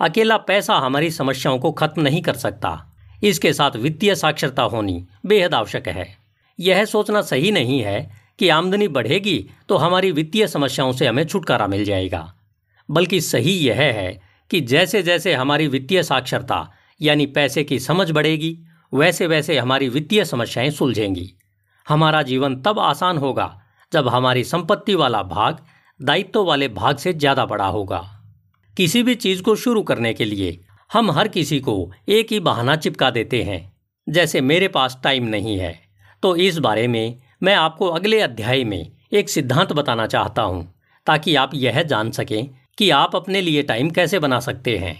अकेला 0.00 0.36
पैसा 0.36 0.74
हमारी 0.74 1.10
समस्याओं 1.10 1.58
को 1.58 1.72
खत्म 1.72 2.02
नहीं 2.02 2.22
कर 2.22 2.34
सकता। 2.34 2.92
इसके 3.22 3.52
साथ 3.52 3.76
वित्तीय 3.76 4.14
साक्षरता 4.14 4.62
होनी 4.62 5.06
बेहद 5.26 5.54
आवश्यक 5.54 5.88
है। 5.88 6.06
यह 6.60 6.84
सोचना 6.84 7.22
सही 7.22 7.50
नहीं 7.52 7.80
है 7.80 8.10
कि 8.38 8.48
आमदनी 8.48 8.88
बढ़ेगी 8.88 9.50
तो 9.68 9.76
हमारी 9.76 10.10
वित्तीय 10.10 10.46
समस्याओं 10.46 10.92
से 10.92 11.06
हमें 11.06 11.24
छुटकारा 11.26 11.66
मिल 11.66 11.84
जाएगा। 11.84 12.34
बल्कि 12.90 13.20
सही 13.20 13.52
यह 13.52 13.76
है 13.76 14.20
कि 14.50 14.60
जैसे 14.60 15.02
जैसे 15.02 15.34
हमारी 15.34 15.68
वित्तीय 15.68 16.02
साक्षरता 16.02 16.72
यानी 17.00 17.26
पैसे 17.26 17.64
की 17.64 17.78
समझ 17.78 18.10
बढ़ेगी 18.10 18.58
वैसे 18.92 19.26
वैसे 19.26 19.58
हमारी 19.58 19.88
वित्तीय 19.88 20.24
समस्याएँ 20.24 20.70
सुलझेंगी। 20.70 21.32
हमारा 21.88 22.22
जीवन 22.22 22.56
तब 22.56 22.78
आसान 22.78 23.18
होगा 23.18 23.62
जब 23.92 24.08
हमारी 24.08 24.44
संपत्ति 24.44 24.94
वाला 24.94 25.22
भाग 25.22 25.58
दायित्व 26.00 26.44
वाले 26.44 26.68
भाग 26.68 26.96
से 26.96 27.12
ज़्यादा 27.12 27.44
बड़ा 27.46 27.66
होगा। 27.66 27.98
किसी 28.76 29.02
भी 29.02 29.14
चीज़ 29.14 29.42
को 29.42 29.54
शुरू 29.56 29.82
करने 29.82 30.12
के 30.14 30.24
लिए 30.24 30.58
हम 30.90 31.10
हर 31.10 31.28
किसी 31.28 31.60
को 31.60 31.92
एक 32.08 32.32
ही 32.32 32.40
बहाना 32.40 32.76
चिपका 32.76 33.10
देते 33.10 33.42
हैं, 33.42 33.72
जैसे 34.06 34.40
मेरे 34.40 34.68
पास 34.68 34.98
टाइम 35.04 35.24
नहीं 35.24 35.58
है। 35.58 35.74
तो 36.22 36.34
इस 36.36 36.58
बारे 36.58 36.86
में 36.88 37.16
मैं 37.42 37.54
आपको 37.54 37.86
अगले 37.88 38.20
अध्याय 38.20 38.64
में 38.64 38.92
एक 39.12 39.28
सिद्धांत 39.28 39.72
बताना 39.72 40.06
चाहता 40.06 40.42
हूँ, 40.42 40.74
ताकि 41.06 41.34
आप 41.34 41.54
यह 41.54 41.82
जान 41.82 42.10
सकें 42.10 42.48
कि 42.78 42.90
आप 42.90 43.16
अपने 43.16 43.40
लिए 43.40 43.62
टाइम 43.62 43.90
कैसे 43.90 44.18
बना 44.18 44.40
सकते 44.40 44.76
हैं। 44.78 44.96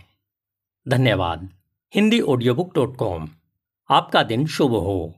धन्यवाद। 0.87 1.49
Hindi 1.94 2.20
audio 2.20 2.55
book 2.55 2.75
dot 2.75 2.96
com. 2.96 3.29
आपका 3.90 4.22
दिन 4.22 4.46
शुभ 4.46 4.70
हो। 4.70 5.14